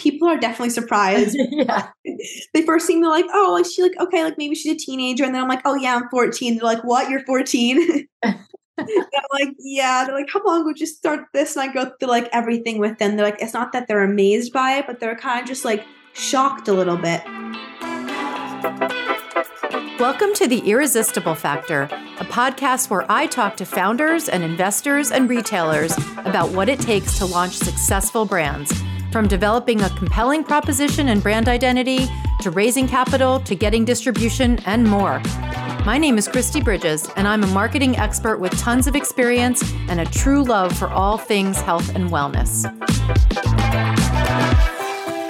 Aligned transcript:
people 0.00 0.26
are 0.26 0.38
definitely 0.38 0.70
surprised. 0.70 1.36
yeah. 1.50 1.88
They 2.54 2.62
first 2.64 2.86
seem 2.86 3.02
they're 3.02 3.10
like, 3.10 3.26
oh, 3.32 3.58
is 3.58 3.72
she 3.72 3.82
like 3.82 3.92
okay, 4.00 4.24
like 4.24 4.38
maybe 4.38 4.54
she's 4.54 4.72
a 4.72 4.78
teenager, 4.78 5.24
and 5.24 5.34
then 5.34 5.42
I'm 5.42 5.48
like, 5.48 5.62
oh 5.64 5.74
yeah, 5.74 5.96
I'm 5.96 6.08
14. 6.08 6.56
They're 6.56 6.64
like, 6.64 6.82
what? 6.82 7.10
You're 7.10 7.24
14? 7.24 8.08
I'm 8.24 8.36
like, 9.32 9.54
yeah. 9.58 10.04
They're 10.06 10.16
like, 10.16 10.30
how 10.32 10.42
long 10.44 10.64
would 10.64 10.80
you 10.80 10.86
start 10.86 11.26
this? 11.34 11.54
And 11.54 11.70
I 11.70 11.72
go 11.72 11.92
through 12.00 12.08
like 12.08 12.28
everything 12.32 12.78
with 12.78 12.98
them. 12.98 13.16
They're 13.16 13.26
like, 13.26 13.42
it's 13.42 13.52
not 13.52 13.72
that 13.72 13.88
they're 13.88 14.02
amazed 14.02 14.52
by 14.52 14.72
it, 14.78 14.86
but 14.86 15.00
they're 15.00 15.16
kind 15.16 15.42
of 15.42 15.46
just 15.46 15.64
like 15.66 15.84
shocked 16.14 16.66
a 16.66 16.72
little 16.72 16.96
bit. 16.96 17.22
Welcome 20.00 20.32
to 20.36 20.48
The 20.48 20.62
Irresistible 20.64 21.34
Factor, 21.34 21.82
a 21.82 22.24
podcast 22.24 22.88
where 22.88 23.04
I 23.12 23.26
talk 23.26 23.58
to 23.58 23.66
founders 23.66 24.30
and 24.30 24.42
investors 24.42 25.10
and 25.10 25.28
retailers 25.28 25.94
about 26.24 26.52
what 26.52 26.70
it 26.70 26.80
takes 26.80 27.18
to 27.18 27.26
launch 27.26 27.58
successful 27.58 28.24
brands. 28.24 28.72
From 29.12 29.26
developing 29.26 29.80
a 29.80 29.90
compelling 29.90 30.44
proposition 30.44 31.08
and 31.08 31.20
brand 31.20 31.48
identity, 31.48 32.08
to 32.42 32.50
raising 32.50 32.86
capital, 32.86 33.40
to 33.40 33.54
getting 33.54 33.84
distribution, 33.84 34.58
and 34.66 34.84
more. 34.84 35.20
My 35.84 35.98
name 35.98 36.16
is 36.16 36.28
Christy 36.28 36.60
Bridges, 36.60 37.10
and 37.16 37.26
I'm 37.26 37.42
a 37.42 37.48
marketing 37.48 37.96
expert 37.96 38.38
with 38.38 38.56
tons 38.58 38.86
of 38.86 38.94
experience 38.94 39.62
and 39.88 40.00
a 40.00 40.04
true 40.06 40.44
love 40.44 40.76
for 40.78 40.88
all 40.88 41.18
things 41.18 41.60
health 41.60 41.94
and 41.94 42.08
wellness. 42.10 42.64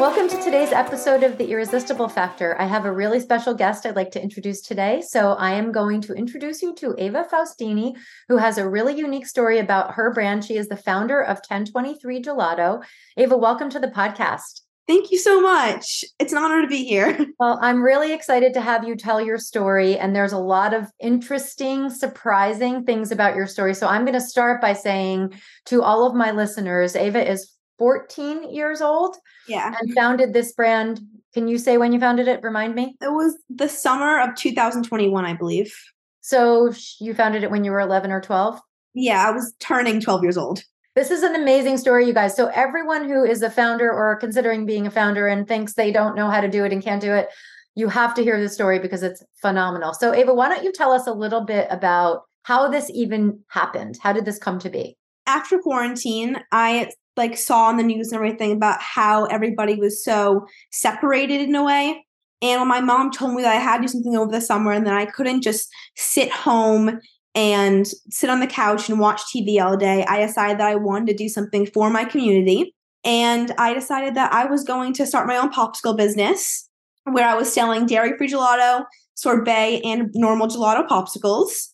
Welcome 0.00 0.28
to 0.28 0.42
today's 0.42 0.72
episode 0.72 1.22
of 1.24 1.36
The 1.36 1.50
Irresistible 1.50 2.08
Factor. 2.08 2.58
I 2.58 2.64
have 2.64 2.86
a 2.86 2.90
really 2.90 3.20
special 3.20 3.52
guest 3.52 3.84
I'd 3.84 3.96
like 3.96 4.12
to 4.12 4.22
introduce 4.22 4.62
today. 4.62 5.02
So, 5.06 5.32
I 5.32 5.50
am 5.50 5.72
going 5.72 6.00
to 6.00 6.14
introduce 6.14 6.62
you 6.62 6.74
to 6.76 6.94
Ava 6.96 7.26
Faustini, 7.30 7.94
who 8.26 8.38
has 8.38 8.56
a 8.56 8.66
really 8.66 8.96
unique 8.96 9.26
story 9.26 9.58
about 9.58 9.92
her 9.96 10.10
brand. 10.10 10.42
She 10.42 10.56
is 10.56 10.68
the 10.68 10.76
founder 10.78 11.20
of 11.20 11.36
1023 11.46 12.22
Gelato. 12.22 12.82
Ava, 13.18 13.36
welcome 13.36 13.68
to 13.68 13.78
the 13.78 13.88
podcast. 13.88 14.62
Thank 14.88 15.10
you 15.10 15.18
so 15.18 15.42
much. 15.42 16.02
It's 16.18 16.32
an 16.32 16.38
honor 16.38 16.62
to 16.62 16.66
be 16.66 16.82
here. 16.82 17.18
Well, 17.38 17.58
I'm 17.60 17.82
really 17.82 18.14
excited 18.14 18.54
to 18.54 18.62
have 18.62 18.88
you 18.88 18.96
tell 18.96 19.20
your 19.20 19.38
story. 19.38 19.98
And 19.98 20.16
there's 20.16 20.32
a 20.32 20.38
lot 20.38 20.72
of 20.72 20.86
interesting, 20.98 21.90
surprising 21.90 22.84
things 22.84 23.12
about 23.12 23.36
your 23.36 23.46
story. 23.46 23.74
So, 23.74 23.86
I'm 23.86 24.06
going 24.06 24.14
to 24.14 24.20
start 24.22 24.62
by 24.62 24.72
saying 24.72 25.38
to 25.66 25.82
all 25.82 26.06
of 26.06 26.14
my 26.14 26.30
listeners 26.30 26.96
Ava 26.96 27.30
is 27.30 27.52
14 27.80 28.54
years 28.54 28.82
old. 28.82 29.16
Yeah. 29.48 29.74
And 29.80 29.94
founded 29.94 30.34
this 30.34 30.52
brand. 30.52 31.00
Can 31.32 31.48
you 31.48 31.56
say 31.56 31.78
when 31.78 31.92
you 31.92 31.98
founded 31.98 32.28
it? 32.28 32.42
Remind 32.42 32.74
me. 32.74 32.94
It 33.00 33.12
was 33.12 33.36
the 33.48 33.68
summer 33.68 34.20
of 34.20 34.36
2021, 34.36 35.24
I 35.24 35.32
believe. 35.32 35.74
So 36.20 36.72
you 37.00 37.14
founded 37.14 37.42
it 37.42 37.50
when 37.50 37.64
you 37.64 37.70
were 37.70 37.80
11 37.80 38.12
or 38.12 38.20
12? 38.20 38.60
Yeah, 38.92 39.26
I 39.26 39.30
was 39.30 39.54
turning 39.60 40.00
12 40.00 40.22
years 40.22 40.36
old. 40.36 40.62
This 40.94 41.10
is 41.10 41.22
an 41.22 41.34
amazing 41.34 41.78
story, 41.78 42.06
you 42.06 42.12
guys. 42.12 42.34
So, 42.34 42.48
everyone 42.48 43.08
who 43.08 43.24
is 43.24 43.42
a 43.42 43.50
founder 43.50 43.90
or 43.90 44.16
considering 44.16 44.66
being 44.66 44.88
a 44.88 44.90
founder 44.90 45.28
and 45.28 45.46
thinks 45.46 45.74
they 45.74 45.92
don't 45.92 46.16
know 46.16 46.28
how 46.28 46.40
to 46.40 46.48
do 46.48 46.64
it 46.64 46.72
and 46.72 46.82
can't 46.82 47.00
do 47.00 47.14
it, 47.14 47.28
you 47.76 47.88
have 47.88 48.12
to 48.14 48.24
hear 48.24 48.40
the 48.40 48.48
story 48.48 48.80
because 48.80 49.04
it's 49.04 49.22
phenomenal. 49.40 49.94
So, 49.94 50.12
Ava, 50.12 50.34
why 50.34 50.48
don't 50.48 50.64
you 50.64 50.72
tell 50.72 50.90
us 50.90 51.06
a 51.06 51.12
little 51.12 51.42
bit 51.42 51.68
about 51.70 52.22
how 52.42 52.68
this 52.68 52.90
even 52.90 53.38
happened? 53.48 53.98
How 54.02 54.12
did 54.12 54.24
this 54.24 54.38
come 54.38 54.58
to 54.58 54.68
be? 54.68 54.96
After 55.26 55.58
quarantine, 55.60 56.38
I 56.50 56.90
like 57.20 57.36
saw 57.36 57.66
on 57.66 57.76
the 57.76 57.82
news 57.82 58.08
and 58.08 58.16
everything 58.16 58.52
about 58.52 58.80
how 58.80 59.26
everybody 59.26 59.76
was 59.76 60.02
so 60.04 60.46
separated 60.72 61.40
in 61.40 61.54
a 61.54 61.64
way. 61.64 62.04
And 62.42 62.60
when 62.60 62.68
my 62.68 62.80
mom 62.80 63.10
told 63.10 63.34
me 63.34 63.42
that 63.42 63.54
I 63.54 63.60
had 63.60 63.76
to 63.76 63.82
do 63.82 63.88
something 63.88 64.16
over 64.16 64.32
the 64.32 64.40
summer 64.40 64.72
and 64.72 64.86
that 64.86 64.94
I 64.94 65.06
couldn't 65.06 65.42
just 65.42 65.68
sit 65.94 66.32
home 66.32 66.98
and 67.34 67.86
sit 68.10 68.30
on 68.30 68.40
the 68.40 68.46
couch 68.46 68.88
and 68.88 68.98
watch 68.98 69.20
TV 69.32 69.62
all 69.62 69.76
day, 69.76 70.04
I 70.06 70.24
decided 70.24 70.58
that 70.58 70.68
I 70.68 70.74
wanted 70.74 71.08
to 71.08 71.14
do 71.14 71.28
something 71.28 71.66
for 71.66 71.90
my 71.90 72.04
community. 72.04 72.74
And 73.04 73.52
I 73.58 73.74
decided 73.74 74.14
that 74.14 74.32
I 74.32 74.46
was 74.46 74.64
going 74.64 74.94
to 74.94 75.06
start 75.06 75.26
my 75.26 75.36
own 75.36 75.52
popsicle 75.52 75.96
business 75.96 76.68
where 77.04 77.26
I 77.26 77.34
was 77.34 77.52
selling 77.52 77.86
dairy 77.86 78.16
free 78.16 78.28
gelato, 78.28 78.84
sorbet, 79.14 79.82
and 79.84 80.10
normal 80.14 80.48
gelato 80.48 80.86
popsicles. 80.86 81.68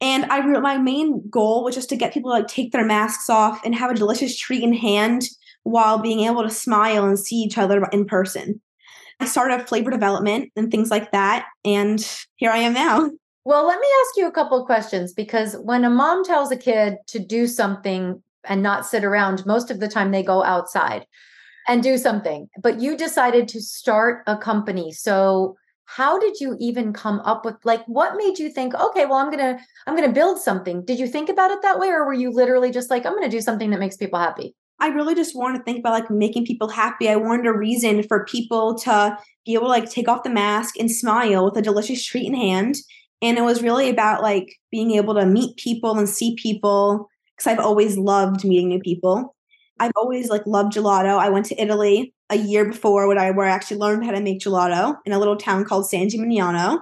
And 0.00 0.24
I 0.26 0.40
my 0.40 0.78
main 0.78 1.28
goal 1.30 1.64
was 1.64 1.74
just 1.74 1.88
to 1.90 1.96
get 1.96 2.12
people 2.12 2.30
to 2.30 2.38
like 2.38 2.48
take 2.48 2.72
their 2.72 2.84
masks 2.84 3.30
off 3.30 3.64
and 3.64 3.74
have 3.74 3.90
a 3.90 3.94
delicious 3.94 4.36
treat 4.36 4.62
in 4.62 4.72
hand 4.72 5.22
while 5.62 5.98
being 5.98 6.20
able 6.20 6.42
to 6.42 6.50
smile 6.50 7.04
and 7.04 7.18
see 7.18 7.36
each 7.36 7.58
other 7.58 7.84
in 7.92 8.04
person. 8.04 8.60
I 9.20 9.26
started 9.26 9.68
flavor 9.68 9.90
development 9.90 10.50
and 10.56 10.70
things 10.70 10.90
like 10.90 11.12
that, 11.12 11.46
and 11.64 12.06
here 12.36 12.50
I 12.50 12.58
am 12.58 12.74
now. 12.74 13.10
Well, 13.46 13.66
let 13.66 13.78
me 13.78 13.86
ask 14.00 14.16
you 14.16 14.26
a 14.26 14.32
couple 14.32 14.58
of 14.58 14.64
questions 14.64 15.12
because 15.12 15.54
when 15.56 15.84
a 15.84 15.90
mom 15.90 16.24
tells 16.24 16.50
a 16.50 16.56
kid 16.56 16.96
to 17.08 17.18
do 17.18 17.46
something 17.46 18.22
and 18.44 18.62
not 18.62 18.86
sit 18.86 19.04
around, 19.04 19.44
most 19.44 19.70
of 19.70 19.80
the 19.80 19.88
time 19.88 20.12
they 20.12 20.22
go 20.22 20.42
outside 20.42 21.06
and 21.68 21.82
do 21.82 21.98
something. 21.98 22.48
But 22.62 22.80
you 22.80 22.96
decided 22.96 23.48
to 23.48 23.60
start 23.60 24.22
a 24.26 24.38
company. 24.38 24.92
So 24.92 25.56
how 25.86 26.18
did 26.18 26.40
you 26.40 26.56
even 26.60 26.92
come 26.92 27.20
up 27.20 27.44
with 27.44 27.56
like 27.64 27.84
what 27.86 28.16
made 28.16 28.38
you 28.38 28.50
think 28.50 28.74
okay 28.74 29.06
well 29.06 29.18
i'm 29.18 29.30
gonna 29.30 29.58
i'm 29.86 29.94
gonna 29.94 30.12
build 30.12 30.40
something. 30.40 30.84
Did 30.84 30.98
you 30.98 31.06
think 31.06 31.28
about 31.28 31.50
it 31.50 31.62
that 31.62 31.78
way 31.78 31.88
or 31.88 32.04
were 32.04 32.14
you 32.14 32.30
literally 32.30 32.70
just 32.70 32.90
like 32.90 33.06
i'm 33.06 33.14
gonna 33.14 33.28
do 33.28 33.40
something 33.40 33.70
that 33.70 33.80
makes 33.80 33.96
people 33.96 34.18
happy 34.18 34.54
i 34.80 34.88
really 34.88 35.14
just 35.14 35.36
wanted 35.36 35.58
to 35.58 35.64
think 35.64 35.78
about 35.78 35.92
like 35.92 36.10
making 36.10 36.44
people 36.46 36.68
happy. 36.68 37.08
I 37.08 37.16
wanted 37.16 37.46
a 37.46 37.56
reason 37.56 38.02
for 38.02 38.24
people 38.24 38.74
to 38.78 39.16
be 39.44 39.54
able 39.54 39.66
to 39.66 39.70
like 39.70 39.90
take 39.90 40.08
off 40.08 40.24
the 40.24 40.30
mask 40.30 40.78
and 40.78 40.90
smile 40.90 41.44
with 41.44 41.56
a 41.56 41.62
delicious 41.62 42.04
treat 42.04 42.26
in 42.26 42.34
hand. 42.34 42.76
And 43.22 43.38
it 43.38 43.42
was 43.42 43.62
really 43.62 43.88
about 43.88 44.22
like 44.22 44.56
being 44.70 44.92
able 44.92 45.14
to 45.14 45.24
meet 45.24 45.56
people 45.56 45.96
and 45.96 46.08
see 46.08 46.36
people 46.36 47.08
because 47.36 47.50
i've 47.50 47.64
always 47.64 47.96
loved 47.96 48.44
meeting 48.44 48.68
new 48.68 48.80
people 48.80 49.34
i've 49.80 49.92
always 49.96 50.28
like 50.28 50.46
loved 50.46 50.72
gelato 50.72 51.18
i 51.18 51.28
went 51.28 51.46
to 51.46 51.60
italy 51.60 52.14
a 52.30 52.36
year 52.36 52.64
before 52.64 53.06
when 53.06 53.18
I 53.18 53.30
where 53.30 53.46
I 53.46 53.50
actually 53.50 53.78
learned 53.78 54.04
how 54.04 54.12
to 54.12 54.20
make 54.20 54.40
gelato 54.40 54.96
in 55.04 55.12
a 55.12 55.18
little 55.18 55.36
town 55.36 55.64
called 55.64 55.88
San 55.88 56.08
Gimignano. 56.08 56.80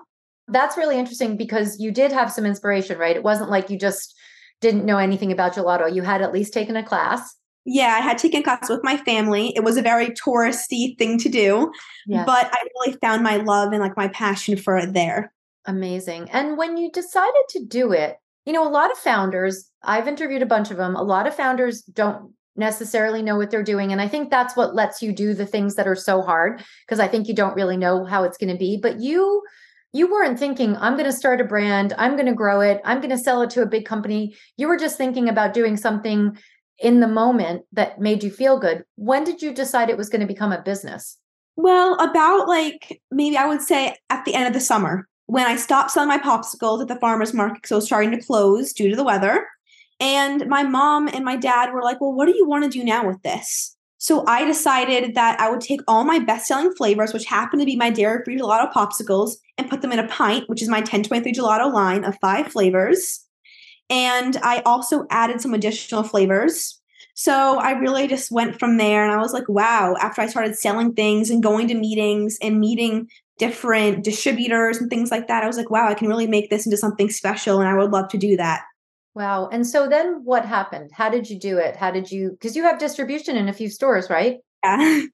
That's 0.48 0.76
really 0.76 0.98
interesting 0.98 1.36
because 1.36 1.78
you 1.80 1.90
did 1.90 2.12
have 2.12 2.32
some 2.32 2.46
inspiration, 2.46 2.98
right? 2.98 3.16
It 3.16 3.22
wasn't 3.22 3.50
like 3.50 3.70
you 3.70 3.78
just 3.78 4.14
didn't 4.60 4.84
know 4.84 4.98
anything 4.98 5.32
about 5.32 5.54
gelato. 5.54 5.92
You 5.92 6.02
had 6.02 6.22
at 6.22 6.32
least 6.32 6.52
taken 6.52 6.76
a 6.76 6.82
class. 6.82 7.36
Yeah, 7.64 7.94
I 7.96 8.00
had 8.00 8.18
taken 8.18 8.42
class 8.42 8.68
with 8.68 8.80
my 8.82 8.96
family. 8.96 9.52
It 9.54 9.62
was 9.62 9.76
a 9.76 9.82
very 9.82 10.08
touristy 10.10 10.98
thing 10.98 11.16
to 11.18 11.28
do, 11.28 11.72
but 12.08 12.50
I 12.52 12.64
really 12.74 12.96
found 13.00 13.22
my 13.22 13.36
love 13.36 13.72
and 13.72 13.80
like 13.80 13.96
my 13.96 14.08
passion 14.08 14.56
for 14.56 14.76
it 14.76 14.94
there. 14.94 15.32
Amazing. 15.64 16.28
And 16.30 16.58
when 16.58 16.76
you 16.76 16.90
decided 16.90 17.44
to 17.50 17.64
do 17.64 17.92
it, 17.92 18.16
you 18.46 18.52
know, 18.52 18.66
a 18.66 18.70
lot 18.70 18.90
of 18.90 18.98
founders, 18.98 19.70
I've 19.84 20.08
interviewed 20.08 20.42
a 20.42 20.46
bunch 20.46 20.72
of 20.72 20.76
them, 20.76 20.96
a 20.96 21.02
lot 21.04 21.28
of 21.28 21.36
founders 21.36 21.82
don't 21.82 22.32
necessarily 22.56 23.22
know 23.22 23.36
what 23.36 23.50
they're 23.50 23.62
doing. 23.62 23.92
And 23.92 24.00
I 24.00 24.08
think 24.08 24.30
that's 24.30 24.56
what 24.56 24.74
lets 24.74 25.02
you 25.02 25.12
do 25.12 25.34
the 25.34 25.46
things 25.46 25.74
that 25.76 25.88
are 25.88 25.96
so 25.96 26.22
hard 26.22 26.62
because 26.86 27.00
I 27.00 27.08
think 27.08 27.28
you 27.28 27.34
don't 27.34 27.54
really 27.54 27.76
know 27.76 28.04
how 28.04 28.24
it's 28.24 28.38
going 28.38 28.52
to 28.52 28.58
be. 28.58 28.78
But 28.80 29.00
you, 29.00 29.42
you 29.92 30.10
weren't 30.10 30.38
thinking, 30.38 30.76
I'm 30.76 30.94
going 30.94 31.06
to 31.06 31.12
start 31.12 31.40
a 31.40 31.44
brand, 31.44 31.94
I'm 31.98 32.12
going 32.12 32.26
to 32.26 32.34
grow 32.34 32.60
it, 32.60 32.80
I'm 32.84 32.98
going 32.98 33.10
to 33.10 33.18
sell 33.18 33.42
it 33.42 33.50
to 33.50 33.62
a 33.62 33.66
big 33.66 33.84
company. 33.84 34.36
You 34.56 34.68
were 34.68 34.78
just 34.78 34.96
thinking 34.96 35.28
about 35.28 35.54
doing 35.54 35.76
something 35.76 36.36
in 36.78 37.00
the 37.00 37.08
moment 37.08 37.64
that 37.72 38.00
made 38.00 38.22
you 38.22 38.30
feel 38.30 38.58
good. 38.58 38.84
When 38.96 39.24
did 39.24 39.40
you 39.40 39.54
decide 39.54 39.88
it 39.88 39.96
was 39.96 40.08
going 40.08 40.20
to 40.20 40.26
become 40.26 40.52
a 40.52 40.62
business? 40.62 41.18
Well, 41.56 41.94
about 42.00 42.48
like 42.48 43.00
maybe 43.10 43.36
I 43.36 43.46
would 43.46 43.62
say 43.62 43.96
at 44.10 44.24
the 44.24 44.34
end 44.34 44.46
of 44.46 44.54
the 44.54 44.60
summer 44.60 45.06
when 45.26 45.46
I 45.46 45.56
stopped 45.56 45.90
selling 45.90 46.08
my 46.08 46.18
popsicles 46.18 46.82
at 46.82 46.88
the 46.88 46.98
farmer's 46.98 47.34
market 47.34 47.56
because 47.56 47.70
it 47.70 47.76
was 47.76 47.86
starting 47.86 48.10
to 48.12 48.22
close 48.22 48.72
due 48.72 48.88
to 48.88 48.96
the 48.96 49.04
weather. 49.04 49.46
And 50.02 50.48
my 50.48 50.64
mom 50.64 51.06
and 51.06 51.24
my 51.24 51.36
dad 51.36 51.72
were 51.72 51.84
like, 51.84 52.00
well, 52.00 52.12
what 52.12 52.26
do 52.26 52.34
you 52.36 52.44
want 52.44 52.64
to 52.64 52.68
do 52.68 52.82
now 52.84 53.06
with 53.06 53.22
this? 53.22 53.76
So 53.98 54.24
I 54.26 54.44
decided 54.44 55.14
that 55.14 55.38
I 55.38 55.48
would 55.48 55.60
take 55.60 55.80
all 55.86 56.02
my 56.02 56.18
best 56.18 56.48
selling 56.48 56.74
flavors, 56.74 57.12
which 57.12 57.24
happen 57.24 57.60
to 57.60 57.64
be 57.64 57.76
my 57.76 57.88
dairy 57.88 58.20
free 58.24 58.36
gelato 58.36 58.72
popsicles, 58.72 59.34
and 59.56 59.70
put 59.70 59.80
them 59.80 59.92
in 59.92 60.00
a 60.00 60.08
pint, 60.08 60.48
which 60.48 60.60
is 60.60 60.68
my 60.68 60.78
1023 60.78 61.32
gelato 61.32 61.72
line 61.72 62.02
of 62.02 62.18
five 62.20 62.48
flavors. 62.48 63.24
And 63.88 64.36
I 64.42 64.62
also 64.66 65.06
added 65.08 65.40
some 65.40 65.54
additional 65.54 66.02
flavors. 66.02 66.80
So 67.14 67.60
I 67.60 67.70
really 67.72 68.08
just 68.08 68.32
went 68.32 68.58
from 68.58 68.78
there 68.78 69.04
and 69.04 69.12
I 69.12 69.18
was 69.18 69.32
like, 69.32 69.48
wow, 69.48 69.94
after 70.00 70.20
I 70.20 70.26
started 70.26 70.58
selling 70.58 70.94
things 70.94 71.30
and 71.30 71.44
going 71.44 71.68
to 71.68 71.74
meetings 71.74 72.38
and 72.42 72.58
meeting 72.58 73.08
different 73.38 74.02
distributors 74.02 74.78
and 74.78 74.90
things 74.90 75.12
like 75.12 75.28
that, 75.28 75.44
I 75.44 75.46
was 75.46 75.56
like, 75.56 75.70
wow, 75.70 75.86
I 75.86 75.94
can 75.94 76.08
really 76.08 76.26
make 76.26 76.50
this 76.50 76.66
into 76.66 76.76
something 76.76 77.08
special 77.08 77.60
and 77.60 77.68
I 77.68 77.76
would 77.76 77.92
love 77.92 78.08
to 78.08 78.18
do 78.18 78.36
that. 78.38 78.62
Wow. 79.14 79.48
And 79.48 79.66
so 79.66 79.88
then 79.88 80.20
what 80.24 80.46
happened? 80.46 80.90
How 80.92 81.08
did 81.10 81.28
you 81.28 81.38
do 81.38 81.58
it? 81.58 81.76
How 81.76 81.90
did 81.90 82.10
you, 82.10 82.30
because 82.30 82.56
you 82.56 82.62
have 82.62 82.78
distribution 82.78 83.36
in 83.36 83.48
a 83.48 83.52
few 83.52 83.68
stores, 83.68 84.08
right? 84.10 84.38
Yeah. 84.64 85.02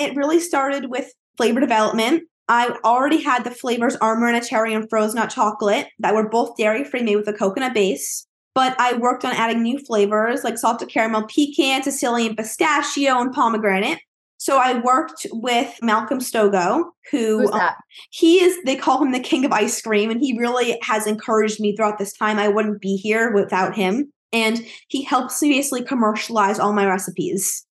It 0.00 0.14
really 0.14 0.38
started 0.38 0.90
with 0.90 1.12
flavor 1.36 1.58
development. 1.58 2.22
I 2.48 2.78
already 2.84 3.20
had 3.20 3.42
the 3.42 3.50
flavors 3.50 3.96
Amarena 3.96 4.46
cherry 4.46 4.72
and 4.72 4.88
frozen 4.88 5.16
nut 5.16 5.30
chocolate 5.30 5.88
that 5.98 6.14
were 6.14 6.28
both 6.28 6.56
dairy 6.56 6.84
free, 6.84 7.02
made 7.02 7.16
with 7.16 7.26
a 7.26 7.32
coconut 7.32 7.74
base. 7.74 8.28
But 8.54 8.78
I 8.78 8.96
worked 8.96 9.24
on 9.24 9.32
adding 9.32 9.62
new 9.62 9.78
flavors 9.78 10.44
like 10.44 10.56
salted 10.56 10.88
caramel 10.88 11.26
pecan, 11.26 11.82
Sicilian 11.82 12.36
pistachio, 12.36 13.20
and 13.20 13.32
pomegranate. 13.32 13.98
So 14.38 14.56
I 14.58 14.78
worked 14.78 15.26
with 15.32 15.76
Malcolm 15.82 16.20
Stogo, 16.20 16.84
who 17.10 17.52
um, 17.52 17.70
he 18.10 18.36
is 18.36 18.56
they 18.64 18.76
call 18.76 19.02
him 19.02 19.12
the 19.12 19.20
king 19.20 19.44
of 19.44 19.52
ice 19.52 19.82
cream 19.82 20.10
and 20.10 20.20
he 20.20 20.38
really 20.38 20.78
has 20.82 21.06
encouraged 21.06 21.60
me 21.60 21.74
throughout 21.74 21.98
this 21.98 22.12
time. 22.12 22.38
I 22.38 22.48
wouldn't 22.48 22.80
be 22.80 22.96
here 22.96 23.32
without 23.32 23.74
him 23.74 24.12
and 24.32 24.64
he 24.88 25.02
helps 25.02 25.42
me 25.42 25.50
basically 25.50 25.84
commercialize 25.84 26.58
all 26.58 26.72
my 26.72 26.86
recipes. 26.86 27.66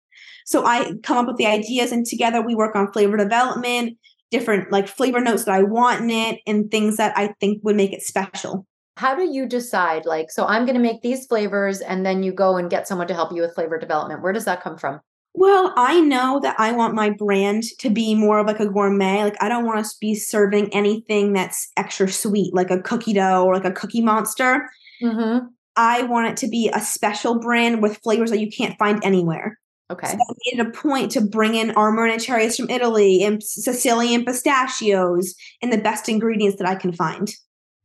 So 0.45 0.65
I 0.65 0.93
come 1.03 1.19
up 1.19 1.27
with 1.27 1.37
the 1.37 1.47
ideas 1.47 1.93
and 1.93 2.05
together 2.05 2.41
we 2.43 2.55
work 2.55 2.75
on 2.75 2.93
flavor 2.93 3.17
development, 3.17 3.99
different 4.31 4.73
like 4.73 4.89
flavor 4.89 5.21
notes 5.21 5.45
that 5.45 5.55
I 5.55 5.63
want 5.63 6.03
in 6.03 6.11
it, 6.11 6.41
and 6.47 6.71
things 6.71 6.97
that 6.97 7.17
I 7.17 7.35
think 7.41 7.63
would 7.63 7.77
make 7.77 7.93
it 7.93 8.03
special. 8.03 8.67
How 8.97 9.15
do 9.15 9.31
you 9.31 9.47
decide? 9.47 10.07
Like, 10.07 10.31
so 10.31 10.47
I'm 10.47 10.65
going 10.65 10.77
to 10.77 10.83
make 10.83 11.03
these 11.03 11.27
flavors, 11.27 11.81
and 11.81 12.07
then 12.07 12.23
you 12.23 12.33
go 12.33 12.57
and 12.57 12.71
get 12.71 12.89
someone 12.89 13.09
to 13.09 13.15
help 13.15 13.31
you 13.33 13.43
with 13.43 13.55
flavor 13.55 13.79
development. 13.79 14.23
Where 14.23 14.33
does 14.33 14.47
that 14.47 14.63
come 14.63 14.79
from? 14.79 15.01
Well, 15.39 15.75
I 15.77 16.01
know 16.01 16.41
that 16.41 16.59
I 16.59 16.73
want 16.73 16.95
my 16.95 17.11
brand 17.11 17.65
to 17.81 17.91
be 17.91 18.15
more 18.15 18.39
of 18.39 18.47
like 18.47 18.59
a 18.59 18.71
gourmet. 18.71 19.23
Like, 19.23 19.43
I 19.43 19.51
don't 19.51 19.67
want 19.67 19.85
to 19.85 19.93
be 20.01 20.15
serving 20.15 20.73
anything 20.73 21.35
that's 21.35 21.71
extra 21.77 22.09
sweet, 22.09 22.55
like 22.55 22.71
a 22.71 22.81
cookie 22.81 23.13
dough 23.13 23.45
or 23.45 23.53
like 23.53 23.67
a 23.67 23.71
cookie 23.71 24.01
monster. 24.01 24.67
Mm-hmm. 25.03 25.47
I 25.77 26.05
want 26.05 26.29
it 26.29 26.39
to 26.39 26.49
be 26.49 26.71
a 26.73 26.81
special 26.81 27.39
brand 27.39 27.83
with 27.83 27.99
flavors 27.99 28.31
that 28.31 28.41
you 28.41 28.51
can't 28.51 28.79
find 28.79 28.99
anywhere. 29.05 29.59
Okay. 29.91 30.07
So 30.07 30.15
I 30.15 30.17
made 30.17 30.59
it 30.59 30.67
a 30.67 30.71
point 30.71 31.13
to 31.13 31.21
bring 31.21 31.55
in 31.55 31.69
Amarena 31.69 32.19
cherries 32.19 32.57
from 32.57 32.71
Italy 32.71 33.23
and 33.23 33.43
Sicilian 33.43 34.25
pistachios 34.25 35.35
and 35.61 35.71
the 35.71 35.79
best 35.79 36.09
ingredients 36.09 36.57
that 36.57 36.67
I 36.67 36.77
can 36.77 36.93
find. 36.93 37.31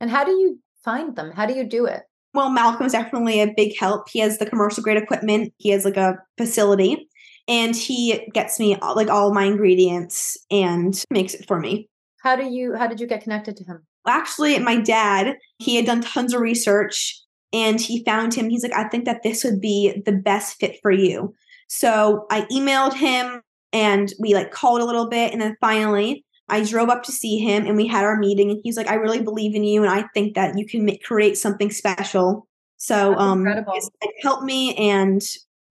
And 0.00 0.10
how 0.10 0.24
do 0.24 0.30
you 0.30 0.58
find 0.82 1.14
them? 1.16 1.32
How 1.32 1.44
do 1.44 1.52
you 1.52 1.64
do 1.64 1.84
it? 1.84 2.04
Well, 2.32 2.48
Malcolm's 2.48 2.92
definitely 2.92 3.42
a 3.42 3.52
big 3.54 3.76
help. 3.78 4.08
He 4.08 4.20
has 4.20 4.38
the 4.38 4.46
commercial 4.46 4.82
grade 4.82 4.96
equipment. 4.96 5.52
He 5.58 5.68
has 5.68 5.84
like 5.84 5.98
a 5.98 6.16
facility 6.38 7.10
and 7.48 7.74
he 7.74 8.28
gets 8.32 8.58
me 8.58 8.76
like 8.76 9.08
all 9.08 9.32
my 9.32 9.44
ingredients 9.44 10.36
and 10.50 11.02
makes 11.10 11.34
it 11.34 11.46
for 11.46 11.58
me. 11.58 11.88
How 12.22 12.36
do 12.36 12.44
you 12.44 12.74
how 12.76 12.86
did 12.86 13.00
you 13.00 13.06
get 13.06 13.22
connected 13.22 13.56
to 13.56 13.64
him? 13.64 13.84
Actually, 14.06 14.58
my 14.58 14.76
dad, 14.76 15.36
he 15.58 15.76
had 15.76 15.86
done 15.86 16.00
tons 16.00 16.34
of 16.34 16.40
research 16.40 17.20
and 17.52 17.80
he 17.80 18.04
found 18.04 18.34
him. 18.34 18.48
He's 18.48 18.62
like, 18.62 18.74
I 18.74 18.88
think 18.88 19.04
that 19.04 19.22
this 19.22 19.44
would 19.44 19.60
be 19.60 20.02
the 20.04 20.12
best 20.12 20.58
fit 20.58 20.78
for 20.82 20.90
you. 20.90 21.34
So 21.68 22.26
I 22.30 22.42
emailed 22.52 22.94
him 22.94 23.42
and 23.72 24.12
we 24.18 24.34
like 24.34 24.50
called 24.50 24.80
a 24.80 24.84
little 24.84 25.08
bit. 25.08 25.32
And 25.32 25.40
then 25.40 25.56
finally, 25.60 26.24
I 26.48 26.64
drove 26.64 26.88
up 26.88 27.02
to 27.04 27.12
see 27.12 27.38
him 27.38 27.66
and 27.66 27.76
we 27.76 27.86
had 27.86 28.04
our 28.04 28.18
meeting. 28.18 28.50
And 28.50 28.60
he's 28.62 28.76
like, 28.76 28.88
I 28.88 28.94
really 28.94 29.22
believe 29.22 29.54
in 29.54 29.64
you 29.64 29.82
and 29.82 29.90
I 29.90 30.06
think 30.14 30.34
that 30.34 30.58
you 30.58 30.66
can 30.66 30.84
make, 30.84 31.02
create 31.02 31.36
something 31.36 31.70
special. 31.70 32.46
So 32.76 33.10
That's 33.10 33.20
um, 33.20 33.38
incredible. 33.40 33.72
like, 33.72 34.14
help 34.22 34.42
me 34.42 34.74
and 34.74 35.22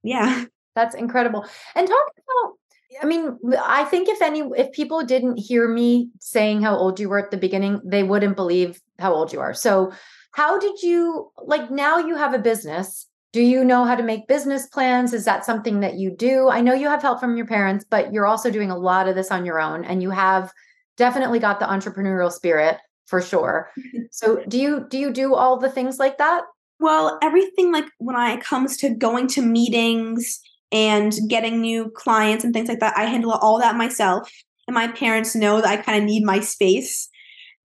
yeah. 0.04 0.46
That's 0.76 0.96
incredible. 0.96 1.46
And 1.76 1.88
talk 1.88 2.08
about 2.16 2.56
I 3.02 3.06
mean, 3.06 3.38
I 3.60 3.86
think 3.86 4.10
if 4.10 4.22
any 4.22 4.42
if 4.56 4.72
people 4.74 5.04
didn't 5.04 5.38
hear 5.38 5.68
me 5.68 6.10
saying 6.20 6.62
how 6.62 6.76
old 6.76 7.00
you 7.00 7.08
were 7.10 7.20
at 7.20 7.32
the 7.32 7.38
beginning, 7.38 7.80
they 7.86 8.04
wouldn't 8.04 8.36
believe 8.36 8.82
how 9.00 9.14
old 9.14 9.32
you 9.32 9.40
are. 9.40 9.54
So, 9.54 9.94
how 10.34 10.60
did 10.60 10.82
you 10.82 11.32
like 11.38 11.72
now 11.72 11.98
you 11.98 12.16
have 12.16 12.34
a 12.34 12.40
business? 12.40 13.08
Do 13.34 13.42
you 13.42 13.64
know 13.64 13.86
how 13.86 13.96
to 13.96 14.04
make 14.04 14.28
business 14.28 14.68
plans? 14.68 15.14
Is 15.14 15.24
that 15.24 15.46
something 15.46 15.80
that 15.80 15.96
you 15.96 16.14
do? 16.14 16.50
I 16.50 16.60
know 16.60 16.74
you 16.74 16.90
have 16.90 17.02
help 17.02 17.22
from 17.22 17.38
your 17.38 17.48
parents, 17.48 17.86
but 17.90 18.12
you're 18.12 18.28
also 18.28 18.52
doing 18.52 18.72
a 18.72 18.78
lot 18.78 19.08
of 19.08 19.16
this 19.16 19.32
on 19.32 19.46
your 19.46 19.60
own 19.60 19.86
and 19.86 20.02
you 20.04 20.10
have 20.10 20.52
definitely 20.98 21.40
got 21.40 21.62
the 21.62 21.66
entrepreneurial 21.66 22.32
spirit 22.32 22.78
for 23.06 23.22
sure. 23.22 23.72
So, 24.14 24.44
do 24.50 24.60
you 24.60 24.86
do 24.90 24.98
you 24.98 25.14
do 25.14 25.36
all 25.36 25.58
the 25.58 25.70
things 25.70 25.98
like 25.98 26.18
that? 26.18 26.44
Well, 26.82 27.18
everything 27.22 27.72
like 27.72 27.86
when 28.00 28.18
I 28.18 28.34
it 28.34 28.44
comes 28.44 28.76
to 28.78 28.90
going 28.90 29.28
to 29.30 29.42
meetings 29.42 30.42
and 30.72 31.14
getting 31.28 31.62
new 31.62 31.90
clients 31.90 32.44
and 32.44 32.54
things 32.54 32.70
like 32.70 32.80
that, 32.80 32.98
I 32.98 33.06
handle 33.06 33.32
all 33.32 33.60
that 33.60 33.76
myself. 33.76 34.32
And 34.68 34.76
my 34.76 34.88
parents 34.88 35.36
know 35.36 35.62
that 35.62 35.68
I 35.68 35.78
kind 35.78 35.98
of 35.98 36.04
need 36.04 36.24
my 36.24 36.40
space. 36.40 37.10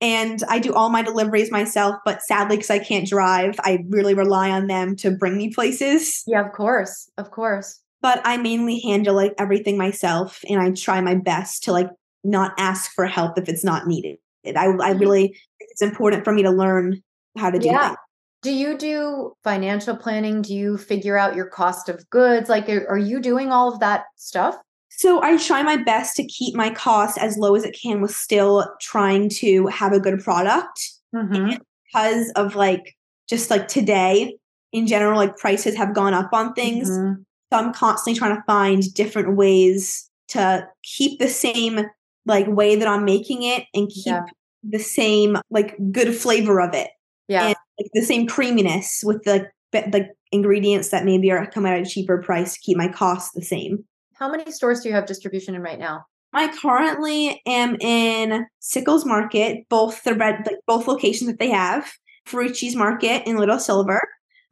And 0.00 0.42
I 0.48 0.58
do 0.58 0.74
all 0.74 0.90
my 0.90 1.02
deliveries 1.02 1.50
myself, 1.50 1.96
but 2.04 2.20
sadly, 2.22 2.56
because 2.56 2.70
I 2.70 2.78
can't 2.78 3.08
drive, 3.08 3.54
I 3.60 3.84
really 3.88 4.12
rely 4.12 4.50
on 4.50 4.66
them 4.66 4.94
to 4.96 5.10
bring 5.10 5.38
me 5.38 5.54
places. 5.54 6.22
Yeah, 6.26 6.44
of 6.44 6.52
course. 6.52 7.10
Of 7.16 7.30
course. 7.30 7.80
But 8.02 8.20
I 8.24 8.36
mainly 8.36 8.80
handle 8.80 9.14
like 9.14 9.34
everything 9.38 9.78
myself 9.78 10.40
and 10.48 10.60
I 10.60 10.72
try 10.72 11.00
my 11.00 11.14
best 11.14 11.64
to 11.64 11.72
like 11.72 11.88
not 12.24 12.52
ask 12.58 12.92
for 12.92 13.06
help 13.06 13.38
if 13.38 13.48
it's 13.48 13.64
not 13.64 13.86
needed. 13.86 14.18
I, 14.44 14.50
I 14.50 14.66
mm-hmm. 14.66 14.98
really 14.98 15.38
it's 15.60 15.82
important 15.82 16.24
for 16.24 16.32
me 16.32 16.42
to 16.42 16.50
learn 16.50 17.02
how 17.38 17.50
to 17.50 17.58
do 17.58 17.68
Yeah. 17.68 17.88
things. 17.88 17.98
Do 18.46 18.52
you 18.52 18.78
do 18.78 19.32
financial 19.42 19.96
planning? 19.96 20.40
Do 20.40 20.54
you 20.54 20.78
figure 20.78 21.18
out 21.18 21.34
your 21.34 21.46
cost 21.46 21.88
of 21.88 22.08
goods? 22.10 22.48
Like, 22.48 22.68
are 22.68 22.88
are 22.88 22.96
you 22.96 23.18
doing 23.20 23.50
all 23.50 23.72
of 23.72 23.80
that 23.80 24.04
stuff? 24.14 24.54
So 24.88 25.20
I 25.20 25.36
try 25.36 25.64
my 25.64 25.74
best 25.76 26.14
to 26.14 26.24
keep 26.28 26.54
my 26.54 26.70
cost 26.70 27.18
as 27.18 27.36
low 27.36 27.56
as 27.56 27.64
it 27.64 27.76
can 27.82 28.00
with 28.00 28.12
still 28.12 28.64
trying 28.80 29.30
to 29.40 29.66
have 29.66 29.92
a 29.92 29.98
good 29.98 30.22
product 30.22 30.78
Mhm. 31.12 31.58
because 31.92 32.30
of 32.36 32.54
like 32.54 32.94
just 33.28 33.50
like 33.50 33.66
today 33.66 34.36
in 34.70 34.86
general 34.86 35.16
like 35.16 35.36
prices 35.38 35.74
have 35.74 35.92
gone 35.92 36.14
up 36.14 36.28
on 36.32 36.54
things. 36.54 36.88
Mhm. 36.88 37.24
So 37.52 37.58
I'm 37.58 37.72
constantly 37.72 38.16
trying 38.16 38.36
to 38.36 38.44
find 38.46 38.94
different 38.94 39.36
ways 39.36 40.08
to 40.28 40.68
keep 40.84 41.18
the 41.18 41.28
same 41.28 41.80
like 42.26 42.46
way 42.46 42.76
that 42.76 42.86
I'm 42.86 43.04
making 43.04 43.42
it 43.42 43.64
and 43.74 43.88
keep 43.88 44.06
Yeah. 44.06 44.22
the 44.62 44.78
same 44.78 45.36
like 45.50 45.74
good 45.90 46.14
flavor 46.14 46.60
of 46.60 46.74
it. 46.74 46.90
Yeah. 47.28 47.46
And 47.48 47.56
like 47.78 47.90
the 47.94 48.02
same 48.02 48.26
creaminess 48.26 49.02
with 49.04 49.22
the 49.24 49.48
the 49.72 50.08
ingredients 50.32 50.88
that 50.90 51.04
maybe 51.04 51.30
are 51.30 51.46
come 51.50 51.66
at 51.66 51.80
a 51.80 51.84
cheaper 51.84 52.22
price 52.22 52.54
to 52.54 52.60
keep 52.60 52.76
my 52.78 52.88
costs 52.88 53.32
the 53.34 53.42
same. 53.42 53.84
How 54.14 54.30
many 54.30 54.50
stores 54.50 54.80
do 54.80 54.88
you 54.88 54.94
have 54.94 55.06
distribution 55.06 55.54
in 55.54 55.60
right 55.62 55.78
now? 55.78 56.04
I 56.32 56.48
currently 56.56 57.42
am 57.46 57.76
in 57.80 58.46
Sickles 58.60 59.04
Market, 59.04 59.66
both 59.68 60.02
the 60.04 60.14
red, 60.14 60.46
like 60.46 60.56
both 60.66 60.86
locations 60.86 61.30
that 61.30 61.38
they 61.38 61.50
have. 61.50 61.90
Ferrucci's 62.26 62.74
Market 62.74 63.26
in 63.26 63.36
Little 63.36 63.58
Silver. 63.58 64.00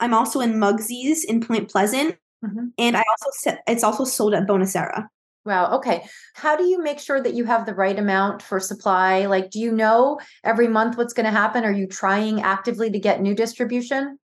I'm 0.01 0.15
also 0.15 0.41
in 0.41 0.55
Mugsy's 0.55 1.25
in 1.25 1.41
Point 1.41 1.71
Pleasant, 1.71 2.17
Mhm. 2.45 2.73
and 2.79 2.97
I 2.97 3.03
also 3.23 3.57
it's 3.67 3.83
also 3.85 4.05
sold 4.05 4.35
at 4.35 4.47
Bonacera. 4.47 5.09
Wow. 5.45 5.77
Okay. 5.77 6.07
How 6.35 6.57
do 6.57 6.65
you 6.65 6.83
make 6.83 6.99
sure 6.99 7.23
that 7.23 7.35
you 7.35 7.45
have 7.45 7.67
the 7.67 7.75
right 7.75 7.99
amount 7.99 8.41
for 8.41 8.59
supply? 8.59 9.27
Like, 9.27 9.51
do 9.51 9.61
you 9.61 9.73
know 9.73 10.19
every 10.43 10.69
month 10.69 10.97
what's 10.97 11.13
going 11.13 11.27
to 11.27 11.31
happen? 11.31 11.65
Are 11.65 11.73
you 11.73 11.87
trying 11.87 12.41
actively 12.41 12.91
to 12.91 12.99
get 12.99 13.21
new 13.21 13.35
distribution? 13.35 14.19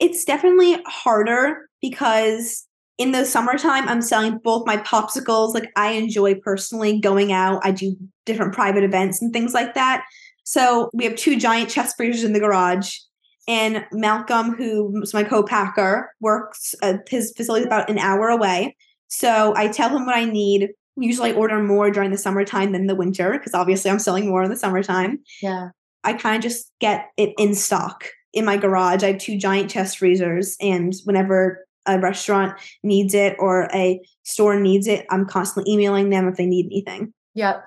It's 0.00 0.24
definitely 0.24 0.82
harder 0.86 1.68
because 1.80 2.66
in 2.98 3.12
the 3.12 3.24
summertime 3.24 3.88
I'm 3.88 4.02
selling 4.02 4.38
both 4.38 4.66
my 4.66 4.78
popsicles. 4.78 5.54
Like 5.54 5.70
I 5.76 5.92
enjoy 5.92 6.34
personally 6.36 6.98
going 6.98 7.32
out. 7.32 7.60
I 7.64 7.70
do 7.70 7.96
different 8.26 8.52
private 8.52 8.82
events 8.82 9.22
and 9.22 9.32
things 9.32 9.54
like 9.54 9.74
that. 9.74 10.04
So 10.42 10.90
we 10.92 11.04
have 11.04 11.14
two 11.14 11.38
giant 11.38 11.70
chest 11.70 11.96
freezers 11.96 12.24
in 12.24 12.32
the 12.32 12.40
garage. 12.40 12.98
And 13.46 13.84
Malcolm, 13.92 14.54
who's 14.54 15.14
my 15.14 15.22
co-packer, 15.22 16.10
works 16.20 16.74
at 16.82 17.08
his 17.08 17.32
facility 17.36 17.66
about 17.66 17.90
an 17.90 17.98
hour 17.98 18.28
away. 18.28 18.74
So 19.16 19.54
I 19.56 19.68
tell 19.68 19.90
him 19.90 20.06
what 20.06 20.16
I 20.16 20.24
need. 20.24 20.70
Usually 20.96 21.30
I 21.30 21.34
order 21.34 21.62
more 21.62 21.90
during 21.90 22.10
the 22.10 22.18
summertime 22.18 22.72
than 22.72 22.88
the 22.88 22.94
winter 22.96 23.32
because 23.32 23.54
obviously 23.54 23.90
I'm 23.90 23.98
selling 23.98 24.28
more 24.28 24.42
in 24.42 24.50
the 24.50 24.56
summertime. 24.56 25.20
Yeah. 25.40 25.68
I 26.02 26.14
kind 26.14 26.36
of 26.36 26.42
just 26.42 26.70
get 26.80 27.06
it 27.16 27.32
in 27.38 27.54
stock 27.54 28.06
in 28.32 28.44
my 28.44 28.56
garage. 28.56 29.04
I 29.04 29.12
have 29.12 29.18
two 29.18 29.38
giant 29.38 29.70
chest 29.70 29.98
freezers, 29.98 30.56
and 30.60 30.92
whenever 31.04 31.64
a 31.86 31.98
restaurant 32.00 32.58
needs 32.82 33.14
it 33.14 33.36
or 33.38 33.68
a 33.72 34.00
store 34.24 34.58
needs 34.58 34.86
it, 34.86 35.06
I'm 35.10 35.26
constantly 35.26 35.72
emailing 35.72 36.10
them 36.10 36.28
if 36.28 36.36
they 36.36 36.46
need 36.46 36.66
anything. 36.66 37.14
Yeah. 37.34 37.60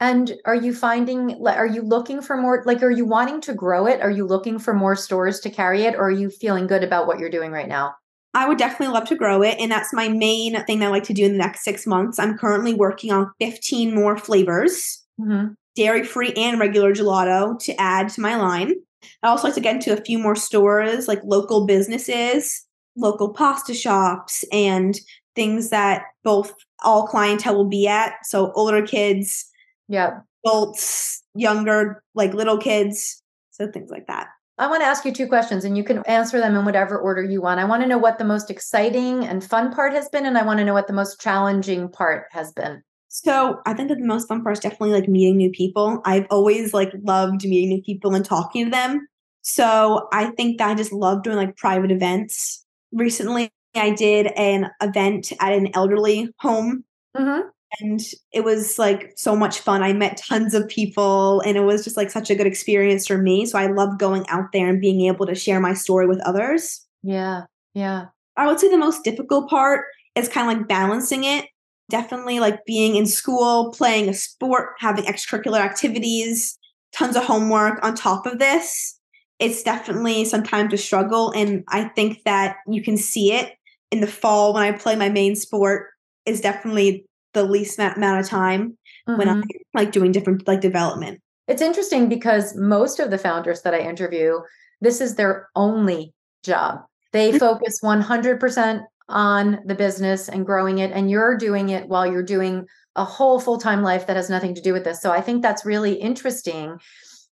And 0.00 0.32
are 0.46 0.54
you 0.54 0.74
finding, 0.74 1.38
like, 1.38 1.56
are 1.56 1.66
you 1.66 1.82
looking 1.82 2.22
for 2.22 2.36
more, 2.36 2.62
like, 2.66 2.82
are 2.82 2.90
you 2.90 3.04
wanting 3.04 3.40
to 3.42 3.54
grow 3.54 3.86
it? 3.86 4.00
Are 4.00 4.10
you 4.10 4.26
looking 4.26 4.58
for 4.58 4.74
more 4.74 4.96
stores 4.96 5.40
to 5.40 5.50
carry 5.50 5.82
it? 5.82 5.94
Or 5.94 6.06
are 6.06 6.10
you 6.10 6.30
feeling 6.30 6.66
good 6.66 6.82
about 6.82 7.06
what 7.06 7.18
you're 7.18 7.30
doing 7.30 7.52
right 7.52 7.68
now? 7.68 7.94
I 8.34 8.48
would 8.48 8.58
definitely 8.58 8.94
love 8.94 9.06
to 9.08 9.16
grow 9.16 9.42
it, 9.42 9.56
and 9.60 9.70
that's 9.70 9.92
my 9.92 10.08
main 10.08 10.62
thing 10.64 10.82
I 10.82 10.88
like 10.88 11.04
to 11.04 11.12
do 11.12 11.24
in 11.24 11.32
the 11.32 11.38
next 11.38 11.64
six 11.64 11.86
months. 11.86 12.18
I'm 12.18 12.38
currently 12.38 12.72
working 12.74 13.12
on 13.12 13.30
15 13.40 13.94
more 13.94 14.16
flavors, 14.16 15.02
Mhm. 15.20 15.54
dairy 15.76 16.04
free 16.04 16.32
and 16.36 16.58
regular 16.58 16.92
gelato, 16.94 17.58
to 17.64 17.80
add 17.80 18.08
to 18.10 18.20
my 18.20 18.36
line. 18.36 18.74
I 19.22 19.28
also 19.28 19.48
like 19.48 19.54
to 19.54 19.60
get 19.60 19.74
into 19.74 19.92
a 19.92 20.00
few 20.04 20.18
more 20.18 20.36
stores, 20.36 21.08
like 21.08 21.20
local 21.24 21.66
businesses, 21.66 22.64
local 22.96 23.32
pasta 23.32 23.74
shops, 23.74 24.44
and 24.52 24.98
things 25.34 25.70
that 25.70 26.04
both 26.24 26.54
all 26.84 27.06
clientele 27.06 27.56
will 27.56 27.68
be 27.68 27.86
at. 27.86 28.14
So 28.24 28.52
older 28.54 28.82
kids, 28.86 29.46
Yeah. 29.88 30.20
adults, 30.44 31.22
younger, 31.34 32.02
like 32.14 32.32
little 32.34 32.58
kids, 32.58 33.22
so 33.50 33.66
things 33.70 33.90
like 33.90 34.06
that. 34.08 34.28
I 34.62 34.68
want 34.68 34.82
to 34.82 34.86
ask 34.86 35.04
you 35.04 35.10
two 35.10 35.26
questions 35.26 35.64
and 35.64 35.76
you 35.76 35.82
can 35.82 36.04
answer 36.06 36.38
them 36.38 36.54
in 36.54 36.64
whatever 36.64 36.96
order 36.96 37.20
you 37.20 37.42
want. 37.42 37.58
I 37.58 37.64
want 37.64 37.82
to 37.82 37.88
know 37.88 37.98
what 37.98 38.18
the 38.18 38.24
most 38.24 38.48
exciting 38.48 39.26
and 39.26 39.42
fun 39.42 39.72
part 39.72 39.92
has 39.92 40.08
been, 40.08 40.24
and 40.24 40.38
I 40.38 40.44
want 40.44 40.60
to 40.60 40.64
know 40.64 40.72
what 40.72 40.86
the 40.86 40.92
most 40.92 41.20
challenging 41.20 41.88
part 41.88 42.26
has 42.30 42.52
been. 42.52 42.80
So 43.08 43.60
I 43.66 43.74
think 43.74 43.88
that 43.88 43.98
the 43.98 44.06
most 44.06 44.28
fun 44.28 44.44
part 44.44 44.58
is 44.58 44.60
definitely 44.60 44.92
like 44.92 45.08
meeting 45.08 45.36
new 45.36 45.50
people. 45.50 46.00
I've 46.04 46.28
always 46.30 46.72
like 46.72 46.92
loved 47.02 47.42
meeting 47.44 47.70
new 47.70 47.82
people 47.82 48.14
and 48.14 48.24
talking 48.24 48.66
to 48.66 48.70
them. 48.70 49.08
So 49.40 50.06
I 50.12 50.26
think 50.26 50.58
that 50.58 50.70
I 50.70 50.74
just 50.76 50.92
love 50.92 51.24
doing 51.24 51.36
like 51.36 51.56
private 51.56 51.90
events. 51.90 52.64
Recently, 52.92 53.50
I 53.74 53.90
did 53.90 54.28
an 54.36 54.70
event 54.80 55.32
at 55.40 55.52
an 55.54 55.70
elderly 55.74 56.32
home 56.38 56.84
Mm-hmm. 57.16 57.48
And 57.80 58.00
it 58.32 58.44
was 58.44 58.78
like 58.78 59.12
so 59.16 59.34
much 59.34 59.60
fun. 59.60 59.82
I 59.82 59.92
met 59.92 60.16
tons 60.16 60.54
of 60.54 60.68
people 60.68 61.40
and 61.40 61.56
it 61.56 61.62
was 61.62 61.84
just 61.84 61.96
like 61.96 62.10
such 62.10 62.30
a 62.30 62.34
good 62.34 62.46
experience 62.46 63.06
for 63.06 63.18
me. 63.18 63.46
So 63.46 63.58
I 63.58 63.66
love 63.66 63.98
going 63.98 64.24
out 64.28 64.52
there 64.52 64.68
and 64.68 64.80
being 64.80 65.02
able 65.02 65.26
to 65.26 65.34
share 65.34 65.60
my 65.60 65.74
story 65.74 66.06
with 66.06 66.20
others. 66.26 66.86
Yeah. 67.02 67.42
Yeah. 67.74 68.06
I 68.36 68.46
would 68.46 68.60
say 68.60 68.68
the 68.68 68.78
most 68.78 69.04
difficult 69.04 69.48
part 69.48 69.86
is 70.14 70.28
kind 70.28 70.50
of 70.50 70.58
like 70.58 70.68
balancing 70.68 71.24
it 71.24 71.46
definitely 71.92 72.40
like 72.40 72.64
being 72.64 72.96
in 72.96 73.06
school, 73.06 73.70
playing 73.70 74.08
a 74.08 74.14
sport, 74.14 74.70
having 74.78 75.04
extracurricular 75.04 75.60
activities, 75.60 76.58
tons 76.96 77.16
of 77.16 77.24
homework 77.24 77.84
on 77.84 77.94
top 77.94 78.24
of 78.24 78.38
this. 78.38 78.98
It's 79.38 79.62
definitely 79.62 80.24
sometimes 80.24 80.72
a 80.72 80.78
struggle. 80.78 81.32
And 81.32 81.64
I 81.68 81.84
think 81.84 82.22
that 82.24 82.56
you 82.66 82.82
can 82.82 82.96
see 82.96 83.32
it 83.32 83.52
in 83.90 84.00
the 84.00 84.06
fall 84.06 84.54
when 84.54 84.62
I 84.62 84.72
play 84.72 84.96
my 84.96 85.10
main 85.10 85.36
sport 85.36 85.90
is 86.24 86.40
definitely 86.40 87.04
the 87.32 87.44
least 87.44 87.78
amount 87.78 88.20
of 88.20 88.28
time 88.28 88.78
mm-hmm. 89.08 89.18
when 89.18 89.28
I'm 89.28 89.44
like 89.74 89.92
doing 89.92 90.12
different 90.12 90.46
like 90.46 90.60
development. 90.60 91.20
It's 91.48 91.62
interesting 91.62 92.08
because 92.08 92.56
most 92.56 93.00
of 93.00 93.10
the 93.10 93.18
founders 93.18 93.62
that 93.62 93.74
I 93.74 93.80
interview, 93.80 94.40
this 94.80 95.00
is 95.00 95.16
their 95.16 95.48
only 95.56 96.14
job. 96.42 96.80
They 97.12 97.30
mm-hmm. 97.30 97.38
focus 97.38 97.80
100% 97.82 98.84
on 99.08 99.58
the 99.66 99.74
business 99.74 100.28
and 100.28 100.46
growing 100.46 100.78
it, 100.78 100.92
and 100.92 101.10
you're 101.10 101.36
doing 101.36 101.68
it 101.70 101.88
while 101.88 102.06
you're 102.06 102.22
doing 102.22 102.66
a 102.96 103.04
whole 103.04 103.40
full 103.40 103.58
time 103.58 103.82
life 103.82 104.06
that 104.06 104.16
has 104.16 104.30
nothing 104.30 104.54
to 104.54 104.60
do 104.60 104.72
with 104.72 104.84
this. 104.84 105.00
So 105.00 105.10
I 105.10 105.20
think 105.20 105.42
that's 105.42 105.66
really 105.66 105.94
interesting. 105.94 106.78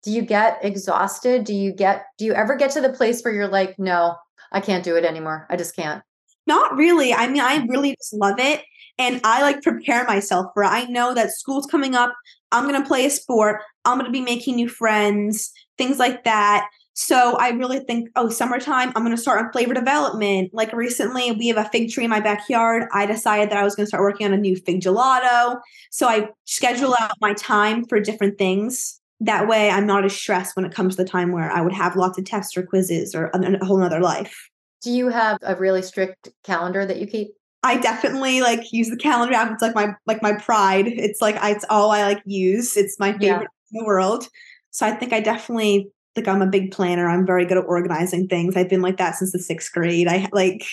Do 0.04 0.12
you 0.12 0.22
get 0.22 0.60
exhausted? 0.64 1.44
Do 1.44 1.54
you 1.54 1.74
get, 1.74 2.06
do 2.18 2.26
you 2.26 2.34
ever 2.34 2.56
get 2.56 2.72
to 2.72 2.82
the 2.82 2.94
place 2.94 3.22
where 3.22 3.34
you're 3.34 3.48
like, 3.48 3.78
no, 3.78 4.16
I 4.52 4.62
can't 4.62 4.84
do 4.84 4.96
it 4.96 5.06
anymore? 5.06 5.46
I 5.50 5.58
just 5.58 5.76
can't. 5.76 6.02
Not 6.48 6.76
really. 6.76 7.14
I 7.14 7.28
mean, 7.28 7.42
I 7.42 7.66
really 7.68 7.96
just 7.96 8.14
love 8.14 8.40
it. 8.40 8.64
And 9.00 9.22
I 9.24 9.42
like 9.42 9.64
prepare 9.64 10.04
myself 10.04 10.48
for. 10.54 10.64
I 10.64 10.84
know 10.84 11.14
that 11.16 11.32
school's 11.32 11.66
coming 11.66 11.96
up. 11.96 12.14
I'm 12.52 12.68
going 12.68 12.80
to 12.80 12.88
play 12.88 13.06
a 13.06 13.10
sport. 13.10 13.62
I'm 13.86 13.98
going 13.98 14.06
to 14.06 14.12
be 14.12 14.22
making 14.22 14.56
new 14.56 14.68
friends, 14.70 15.52
things 15.78 15.98
like 15.98 16.26
that. 16.26 16.70
So 16.94 17.38
I 17.38 17.52
really 17.52 17.80
think, 17.80 18.10
oh, 18.18 18.28
summertime, 18.28 18.90
I'm 18.90 19.06
going 19.06 19.16
to 19.16 19.22
start 19.22 19.40
on 19.40 19.54
flavor 19.54 19.74
development. 19.74 20.50
Like 20.52 20.74
recently, 20.74 21.32
we 21.32 21.48
have 21.48 21.56
a 21.56 21.70
fig 21.70 21.92
tree 21.92 22.04
in 22.04 22.10
my 22.10 22.20
backyard. 22.20 22.90
I 22.92 23.06
decided 23.06 23.50
that 23.52 23.58
I 23.58 23.64
was 23.64 23.74
going 23.74 23.86
to 23.86 23.88
start 23.88 24.04
working 24.04 24.28
on 24.28 24.34
a 24.34 24.38
new 24.38 24.58
fig 24.58 24.82
gelato. 24.82 25.62
So 25.92 26.10
I 26.10 26.28
schedule 26.44 26.94
out 27.00 27.14
my 27.22 27.34
time 27.34 27.86
for 27.86 28.02
different 28.02 28.38
things. 28.38 29.00
That 29.22 29.48
way, 29.48 29.70
I'm 29.70 29.86
not 29.86 30.04
as 30.04 30.14
stressed 30.14 30.58
when 30.58 30.66
it 30.66 30.74
comes 30.74 30.98
to 30.98 31.04
the 31.04 31.10
time 31.10 31.32
where 31.32 31.50
I 31.50 31.62
would 31.62 31.74
have 31.74 31.96
lots 31.96 32.18
of 32.18 32.26
tests 32.26 32.58
or 32.58 32.64
quizzes 32.64 33.16
or 33.16 33.28
a, 33.28 33.58
a 33.62 33.66
whole 33.66 33.82
other 33.82 34.02
life. 34.02 34.50
Do 34.82 34.92
you 34.92 35.08
have 35.08 35.38
a 35.42 35.56
really 35.56 35.82
strict 35.82 36.30
calendar 36.44 36.86
that 36.86 36.98
you 36.98 37.08
keep? 37.08 37.30
I 37.64 37.78
definitely 37.78 38.42
like 38.42 38.72
use 38.72 38.90
the 38.90 38.98
calendar 38.98 39.36
app. 39.36 39.52
It's 39.52 39.62
like 39.62 39.76
my 39.76 39.94
like 40.06 40.22
my 40.22 40.34
pride. 40.34 40.88
It's 40.88 41.22
like 41.22 41.36
I, 41.38 41.52
it's 41.52 41.66
all 41.70 41.92
I 41.92 42.04
like 42.04 42.22
use. 42.26 42.78
It's 42.78 43.00
my 43.00 43.12
favorite 43.12 43.26
yeah. 43.28 43.40
in 43.80 43.80
the 43.80 43.86
world. 43.86 44.28
So 44.72 44.86
I 44.86 44.92
think 44.92 45.12
I 45.12 45.20
definitely 45.20 45.90
like 46.16 46.28
I'm 46.28 46.42
a 46.42 46.48
big 46.48 46.72
planner. 46.72 47.10
I'm 47.10 47.26
very 47.26 47.46
good 47.46 47.58
at 47.58 47.66
organizing 47.66 48.28
things. 48.28 48.56
I've 48.56 48.70
been 48.70 48.82
like 48.82 48.98
that 48.98 49.16
since 49.16 49.32
the 49.32 49.40
sixth 49.40 49.74
grade. 49.74 50.08
I 50.08 50.30
like 50.32 50.66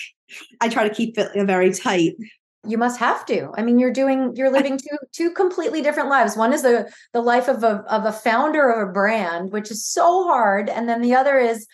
I 0.61 0.69
try 0.69 0.87
to 0.87 0.93
keep 0.93 1.17
it 1.17 1.35
uh, 1.35 1.43
very 1.43 1.73
tight. 1.73 2.15
You 2.65 2.77
must 2.77 2.99
have 2.99 3.25
to. 3.27 3.49
I 3.55 3.63
mean, 3.63 3.79
you're 3.79 3.93
doing 3.93 4.33
you're 4.35 4.51
living 4.51 4.77
two 4.77 4.97
two 5.11 5.31
completely 5.31 5.81
different 5.81 6.09
lives. 6.09 6.37
One 6.37 6.53
is 6.53 6.61
the 6.61 6.89
the 7.11 7.21
life 7.21 7.49
of 7.49 7.63
a 7.63 7.83
of 7.89 8.05
a 8.05 8.13
founder 8.13 8.69
of 8.69 8.87
a 8.87 8.91
brand, 8.91 9.51
which 9.51 9.71
is 9.71 9.85
so 9.85 10.23
hard, 10.23 10.69
and 10.69 10.87
then 10.87 11.01
the 11.01 11.15
other 11.15 11.37
is 11.37 11.67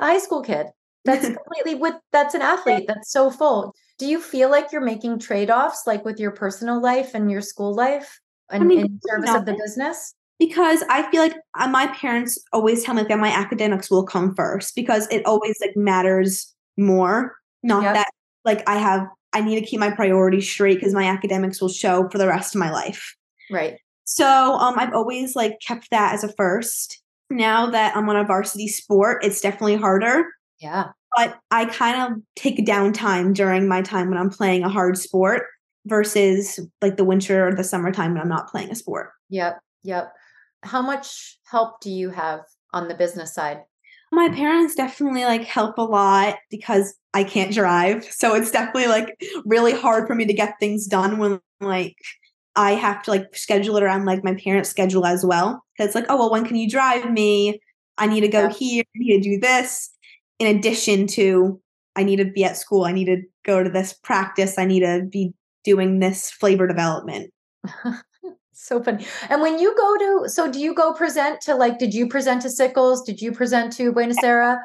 a 0.00 0.06
high 0.06 0.18
school 0.18 0.42
kid. 0.42 0.68
That's 1.04 1.26
completely 1.36 1.74
with 1.74 1.94
that's 2.12 2.34
an 2.34 2.42
athlete. 2.42 2.86
That's 2.88 3.12
so 3.12 3.30
full. 3.30 3.74
Do 3.98 4.06
you 4.06 4.20
feel 4.20 4.50
like 4.50 4.72
you're 4.72 4.84
making 4.84 5.20
trade-offs 5.20 5.82
like 5.86 6.04
with 6.04 6.18
your 6.18 6.32
personal 6.32 6.80
life 6.80 7.14
and 7.14 7.30
your 7.30 7.40
school 7.40 7.74
life 7.74 8.20
and 8.50 8.62
I 8.62 8.66
mean, 8.66 8.80
in 8.80 9.00
service 9.02 9.34
of 9.34 9.46
the 9.46 9.54
business? 9.54 10.14
because 10.38 10.82
I 10.90 11.08
feel 11.10 11.22
like 11.22 11.36
uh, 11.58 11.68
my 11.68 11.86
parents 11.88 12.42
always 12.52 12.84
tell 12.84 12.94
me 12.94 13.02
that 13.02 13.18
my 13.18 13.30
academics 13.30 13.90
will 13.90 14.04
come 14.04 14.34
first 14.34 14.74
because 14.74 15.06
it 15.10 15.24
always 15.26 15.56
like 15.60 15.76
matters 15.76 16.52
more. 16.76 17.36
Not 17.62 17.82
yep. 17.82 17.94
that 17.94 18.10
like 18.44 18.68
I 18.68 18.76
have 18.76 19.06
I 19.32 19.40
need 19.40 19.58
to 19.58 19.66
keep 19.66 19.80
my 19.80 19.90
priorities 19.90 20.48
straight 20.48 20.76
because 20.76 20.94
my 20.94 21.04
academics 21.04 21.60
will 21.60 21.68
show 21.68 22.08
for 22.08 22.18
the 22.18 22.28
rest 22.28 22.54
of 22.54 22.58
my 22.58 22.70
life. 22.70 23.16
Right. 23.50 23.78
So 24.04 24.26
um 24.26 24.74
I've 24.78 24.92
always 24.92 25.34
like 25.36 25.58
kept 25.66 25.90
that 25.90 26.14
as 26.14 26.24
a 26.24 26.32
first. 26.34 27.00
Now 27.30 27.70
that 27.70 27.96
I'm 27.96 28.08
on 28.08 28.16
a 28.16 28.24
varsity 28.24 28.68
sport, 28.68 29.24
it's 29.24 29.40
definitely 29.40 29.76
harder. 29.76 30.26
Yeah. 30.58 30.88
But 31.16 31.38
I 31.50 31.66
kind 31.66 32.12
of 32.12 32.22
take 32.36 32.66
downtime 32.66 33.34
during 33.34 33.68
my 33.68 33.82
time 33.82 34.08
when 34.08 34.18
I'm 34.18 34.30
playing 34.30 34.64
a 34.64 34.68
hard 34.68 34.98
sport 34.98 35.44
versus 35.86 36.58
like 36.80 36.96
the 36.96 37.04
winter 37.04 37.48
or 37.48 37.54
the 37.54 37.64
summertime 37.64 38.12
when 38.12 38.22
I'm 38.22 38.28
not 38.28 38.48
playing 38.48 38.70
a 38.70 38.74
sport. 38.74 39.10
Yep. 39.30 39.60
Yep 39.84 40.12
how 40.64 40.82
much 40.82 41.38
help 41.44 41.80
do 41.80 41.90
you 41.90 42.10
have 42.10 42.40
on 42.72 42.88
the 42.88 42.94
business 42.94 43.34
side? 43.34 43.58
My 44.10 44.28
parents 44.28 44.74
definitely 44.74 45.24
like 45.24 45.44
help 45.44 45.78
a 45.78 45.82
lot 45.82 46.36
because 46.50 46.94
I 47.12 47.24
can't 47.24 47.52
drive. 47.52 48.04
So 48.04 48.34
it's 48.34 48.50
definitely 48.50 48.86
like 48.86 49.16
really 49.44 49.72
hard 49.72 50.06
for 50.06 50.14
me 50.14 50.24
to 50.26 50.32
get 50.32 50.54
things 50.58 50.86
done 50.86 51.18
when 51.18 51.40
like 51.60 51.96
I 52.56 52.72
have 52.72 53.02
to 53.04 53.10
like 53.10 53.36
schedule 53.36 53.76
it 53.76 53.82
around 53.82 54.04
like 54.04 54.24
my 54.24 54.34
parents' 54.34 54.70
schedule 54.70 55.04
as 55.04 55.24
well. 55.24 55.64
Cause 55.76 55.86
it's 55.86 55.94
like, 55.94 56.06
oh 56.08 56.16
well, 56.16 56.30
when 56.30 56.44
can 56.44 56.56
you 56.56 56.68
drive 56.68 57.10
me? 57.10 57.60
I 57.98 58.06
need 58.06 58.20
to 58.22 58.28
go 58.28 58.42
yeah. 58.42 58.50
here, 58.50 58.84
I 58.84 58.98
need 58.98 59.22
to 59.22 59.30
do 59.30 59.40
this. 59.40 59.90
In 60.44 60.56
addition 60.56 61.06
to 61.08 61.58
I 61.96 62.02
need 62.02 62.16
to 62.16 62.26
be 62.26 62.44
at 62.44 62.56
school, 62.56 62.84
I 62.84 62.92
need 62.92 63.06
to 63.06 63.22
go 63.44 63.62
to 63.62 63.70
this 63.70 63.92
practice, 63.92 64.58
I 64.58 64.66
need 64.66 64.80
to 64.80 65.06
be 65.08 65.32
doing 65.64 66.00
this 66.00 66.30
flavor 66.30 66.66
development. 66.66 67.32
so 68.52 68.82
funny. 68.82 69.06
And 69.30 69.40
when 69.40 69.58
you 69.58 69.74
go 69.76 69.96
to, 69.96 70.28
so 70.28 70.50
do 70.50 70.58
you 70.58 70.74
go 70.74 70.92
present 70.92 71.40
to 71.42 71.54
like, 71.54 71.78
did 71.78 71.94
you 71.94 72.08
present 72.08 72.42
to 72.42 72.50
Sickles? 72.50 73.06
Did 73.06 73.22
you 73.22 73.32
present 73.32 73.72
to 73.74 73.92
Buena 73.92 74.14
Aires? 74.22 74.58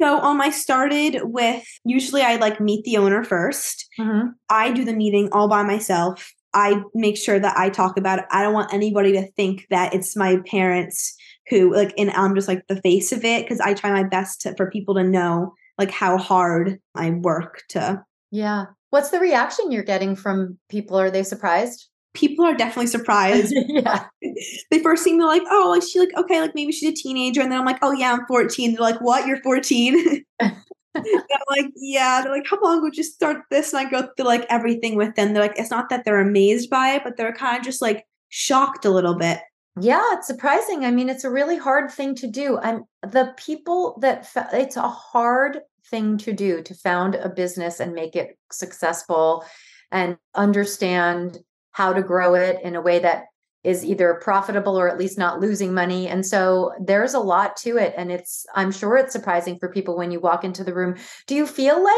So 0.00 0.18
um, 0.18 0.40
I 0.40 0.50
started 0.50 1.20
with 1.22 1.64
usually 1.84 2.22
I 2.22 2.36
like 2.36 2.60
meet 2.60 2.84
the 2.84 2.96
owner 2.96 3.24
1st 3.24 3.84
mm-hmm. 4.00 4.28
I 4.50 4.72
do 4.72 4.84
the 4.84 4.92
meeting 4.92 5.28
all 5.32 5.48
by 5.48 5.62
myself. 5.62 6.32
I 6.52 6.82
make 6.94 7.16
sure 7.16 7.38
that 7.38 7.56
I 7.56 7.70
talk 7.70 7.96
about 7.96 8.18
it. 8.18 8.24
I 8.30 8.42
don't 8.42 8.52
want 8.52 8.74
anybody 8.74 9.12
to 9.12 9.30
think 9.32 9.66
that 9.70 9.94
it's 9.94 10.14
my 10.16 10.40
parents 10.46 11.16
who 11.54 11.74
like, 11.74 11.94
and 11.98 12.10
I'm 12.10 12.34
just 12.34 12.48
like 12.48 12.66
the 12.68 12.80
face 12.80 13.12
of 13.12 13.24
it 13.24 13.44
because 13.44 13.60
I 13.60 13.74
try 13.74 13.90
my 13.90 14.04
best 14.04 14.42
to, 14.42 14.54
for 14.56 14.70
people 14.70 14.94
to 14.94 15.04
know 15.04 15.54
like 15.78 15.90
how 15.90 16.18
hard 16.18 16.78
I 16.94 17.10
work 17.10 17.62
to. 17.70 18.02
Yeah. 18.30 18.66
What's 18.90 19.10
the 19.10 19.20
reaction 19.20 19.72
you're 19.72 19.82
getting 19.82 20.16
from 20.16 20.58
people? 20.68 20.98
Are 20.98 21.10
they 21.10 21.22
surprised? 21.22 21.88
people 22.14 22.44
are 22.44 22.54
definitely 22.54 22.86
surprised. 22.86 23.54
yeah. 23.68 24.04
They 24.70 24.80
first 24.80 25.04
seem 25.04 25.20
to 25.20 25.26
like, 25.26 25.42
oh, 25.50 25.68
like 25.70 25.82
she 25.86 26.00
like, 26.00 26.16
okay, 26.16 26.40
like 26.40 26.54
maybe 26.54 26.72
she's 26.72 26.90
a 26.90 26.94
teenager. 26.94 27.42
And 27.42 27.52
then 27.52 27.58
I'm 27.58 27.66
like, 27.66 27.78
oh 27.82 27.92
yeah, 27.92 28.12
I'm 28.12 28.26
14. 28.26 28.72
They're 28.72 28.80
like, 28.80 29.00
what? 29.00 29.26
You're 29.26 29.42
14? 29.42 30.24
I'm 30.40 30.54
like, 31.50 31.66
yeah. 31.76 32.22
They're 32.22 32.32
like, 32.32 32.46
how 32.48 32.58
long 32.62 32.82
would 32.82 32.96
you 32.96 33.04
start 33.04 33.42
this? 33.50 33.72
And 33.72 33.86
I 33.86 33.90
go 33.90 34.08
through 34.16 34.26
like 34.26 34.46
everything 34.48 34.96
with 34.96 35.14
them. 35.14 35.32
They're 35.32 35.42
like, 35.42 35.58
it's 35.58 35.70
not 35.70 35.90
that 35.90 36.04
they're 36.04 36.20
amazed 36.20 36.70
by 36.70 36.92
it, 36.92 37.04
but 37.04 37.16
they're 37.16 37.34
kind 37.34 37.58
of 37.58 37.64
just 37.64 37.82
like 37.82 38.04
shocked 38.30 38.84
a 38.84 38.90
little 38.90 39.16
bit. 39.16 39.40
Yeah, 39.80 40.04
it's 40.12 40.26
surprising. 40.26 40.84
I 40.84 40.90
mean, 40.90 41.08
it's 41.08 41.24
a 41.24 41.30
really 41.30 41.56
hard 41.56 41.90
thing 41.90 42.14
to 42.16 42.26
do. 42.26 42.58
And 42.58 42.82
the 43.02 43.32
people 43.38 43.98
that 44.02 44.26
fa- 44.26 44.50
it's 44.52 44.76
a 44.76 44.88
hard 44.88 45.60
thing 45.90 46.18
to 46.18 46.32
do 46.32 46.62
to 46.62 46.74
found 46.74 47.14
a 47.14 47.28
business 47.28 47.80
and 47.80 47.94
make 47.94 48.14
it 48.14 48.38
successful 48.50 49.44
and 49.90 50.18
understand 50.34 51.38
how 51.70 51.94
to 51.94 52.02
grow 52.02 52.34
it 52.34 52.60
in 52.62 52.76
a 52.76 52.82
way 52.82 52.98
that 52.98 53.24
is 53.64 53.84
either 53.84 54.20
profitable 54.22 54.78
or 54.78 54.88
at 54.88 54.98
least 54.98 55.16
not 55.16 55.40
losing 55.40 55.72
money. 55.72 56.06
And 56.08 56.26
so 56.26 56.72
there's 56.84 57.14
a 57.14 57.20
lot 57.20 57.56
to 57.58 57.78
it. 57.78 57.94
And 57.96 58.12
it's, 58.12 58.44
I'm 58.54 58.72
sure 58.72 58.96
it's 58.96 59.12
surprising 59.12 59.58
for 59.58 59.70
people 59.70 59.96
when 59.96 60.10
you 60.10 60.20
walk 60.20 60.44
into 60.44 60.64
the 60.64 60.74
room. 60.74 60.96
Do 61.26 61.34
you 61.34 61.46
feel 61.46 61.82
like 61.82 61.94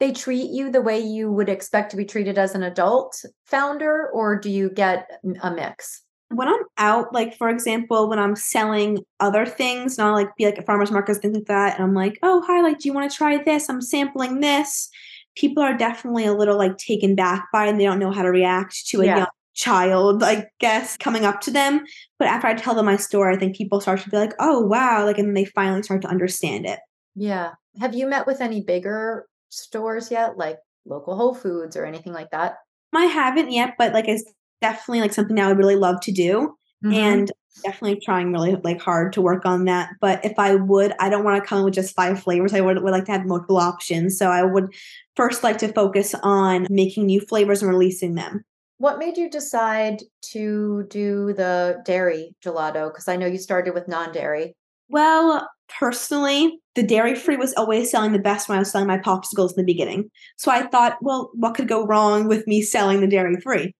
they 0.00 0.12
treat 0.12 0.50
you 0.50 0.70
the 0.70 0.80
way 0.80 1.00
you 1.00 1.30
would 1.32 1.48
expect 1.48 1.90
to 1.90 1.96
be 1.96 2.04
treated 2.04 2.38
as 2.38 2.54
an 2.54 2.62
adult 2.62 3.22
founder, 3.44 4.08
or 4.14 4.38
do 4.38 4.48
you 4.48 4.70
get 4.70 5.10
a 5.42 5.50
mix? 5.50 6.02
When 6.30 6.48
I'm 6.48 6.62
out, 6.76 7.12
like 7.14 7.36
for 7.36 7.48
example, 7.48 8.08
when 8.08 8.18
I'm 8.18 8.36
selling 8.36 8.98
other 9.18 9.46
things, 9.46 9.96
not 9.96 10.14
like 10.14 10.34
be 10.36 10.44
like 10.44 10.58
at 10.58 10.66
farmers 10.66 10.90
markets, 10.90 11.18
things 11.18 11.34
like 11.34 11.46
that, 11.46 11.74
and 11.74 11.84
I'm 11.84 11.94
like, 11.94 12.18
oh 12.22 12.42
hi, 12.46 12.60
like, 12.60 12.78
do 12.78 12.88
you 12.88 12.94
want 12.94 13.10
to 13.10 13.16
try 13.16 13.42
this? 13.42 13.68
I'm 13.70 13.80
sampling 13.80 14.40
this 14.40 14.90
people 15.38 15.62
are 15.62 15.76
definitely 15.76 16.24
a 16.24 16.34
little 16.34 16.58
like 16.58 16.76
taken 16.78 17.14
back 17.14 17.46
by 17.52 17.66
and 17.66 17.78
they 17.78 17.84
don't 17.84 18.00
know 18.00 18.10
how 18.10 18.22
to 18.22 18.30
react 18.30 18.88
to 18.88 19.00
a 19.00 19.06
yeah. 19.06 19.16
young 19.18 19.26
child, 19.54 20.22
I 20.22 20.46
guess, 20.58 20.96
coming 20.96 21.24
up 21.24 21.40
to 21.42 21.50
them. 21.50 21.84
But 22.18 22.28
after 22.28 22.48
I 22.48 22.54
tell 22.54 22.74
them 22.74 22.86
my 22.86 22.96
story, 22.96 23.34
I 23.34 23.38
think 23.38 23.56
people 23.56 23.80
start 23.80 24.00
to 24.00 24.10
be 24.10 24.16
like, 24.16 24.34
oh, 24.40 24.60
wow. 24.60 25.04
Like, 25.04 25.18
and 25.18 25.36
they 25.36 25.44
finally 25.44 25.82
start 25.82 26.02
to 26.02 26.08
understand 26.08 26.66
it. 26.66 26.80
Yeah. 27.14 27.52
Have 27.80 27.94
you 27.94 28.08
met 28.08 28.26
with 28.26 28.40
any 28.40 28.62
bigger 28.62 29.26
stores 29.48 30.10
yet, 30.10 30.36
like 30.36 30.58
local 30.84 31.16
Whole 31.16 31.34
Foods 31.34 31.76
or 31.76 31.84
anything 31.84 32.12
like 32.12 32.30
that? 32.30 32.56
I 32.94 33.04
haven't 33.04 33.52
yet, 33.52 33.74
but 33.78 33.92
like 33.92 34.08
it's 34.08 34.24
definitely 34.60 35.00
like 35.00 35.12
something 35.12 35.38
I 35.38 35.48
would 35.48 35.58
really 35.58 35.76
love 35.76 36.00
to 36.02 36.12
do. 36.12 36.54
Mm-hmm. 36.84 36.94
And 36.94 37.32
definitely 37.62 38.00
trying 38.00 38.32
really 38.32 38.56
like 38.62 38.80
hard 38.80 39.12
to 39.12 39.22
work 39.22 39.44
on 39.44 39.64
that. 39.64 39.90
But 40.00 40.24
if 40.24 40.38
I 40.38 40.54
would, 40.54 40.92
I 41.00 41.08
don't 41.08 41.24
want 41.24 41.42
to 41.42 41.48
come 41.48 41.64
with 41.64 41.74
just 41.74 41.94
five 41.94 42.22
flavors. 42.22 42.54
I 42.54 42.60
would, 42.60 42.82
would 42.82 42.92
like 42.92 43.04
to 43.06 43.12
have 43.12 43.26
multiple 43.26 43.56
options. 43.56 44.18
So 44.18 44.30
I 44.30 44.42
would 44.42 44.72
first 45.16 45.42
like 45.42 45.58
to 45.58 45.72
focus 45.72 46.14
on 46.22 46.66
making 46.70 47.06
new 47.06 47.20
flavors 47.20 47.62
and 47.62 47.70
releasing 47.70 48.14
them. 48.14 48.44
What 48.78 48.98
made 48.98 49.16
you 49.16 49.28
decide 49.28 50.02
to 50.30 50.84
do 50.88 51.32
the 51.32 51.82
dairy 51.84 52.36
gelato? 52.44 52.92
Because 52.92 53.08
I 53.08 53.16
know 53.16 53.26
you 53.26 53.38
started 53.38 53.74
with 53.74 53.88
non 53.88 54.12
dairy. 54.12 54.54
Well, 54.88 55.48
personally, 55.80 56.60
the 56.76 56.84
dairy 56.84 57.16
free 57.16 57.36
was 57.36 57.52
always 57.54 57.90
selling 57.90 58.12
the 58.12 58.20
best 58.20 58.48
when 58.48 58.56
I 58.56 58.60
was 58.60 58.70
selling 58.70 58.86
my 58.86 58.98
popsicles 58.98 59.50
in 59.50 59.56
the 59.56 59.64
beginning. 59.64 60.08
So 60.36 60.50
I 60.50 60.62
thought, 60.68 60.96
well, 61.02 61.30
what 61.34 61.54
could 61.54 61.68
go 61.68 61.84
wrong 61.84 62.28
with 62.28 62.46
me 62.46 62.62
selling 62.62 63.00
the 63.00 63.08
dairy 63.08 63.40
free? 63.40 63.74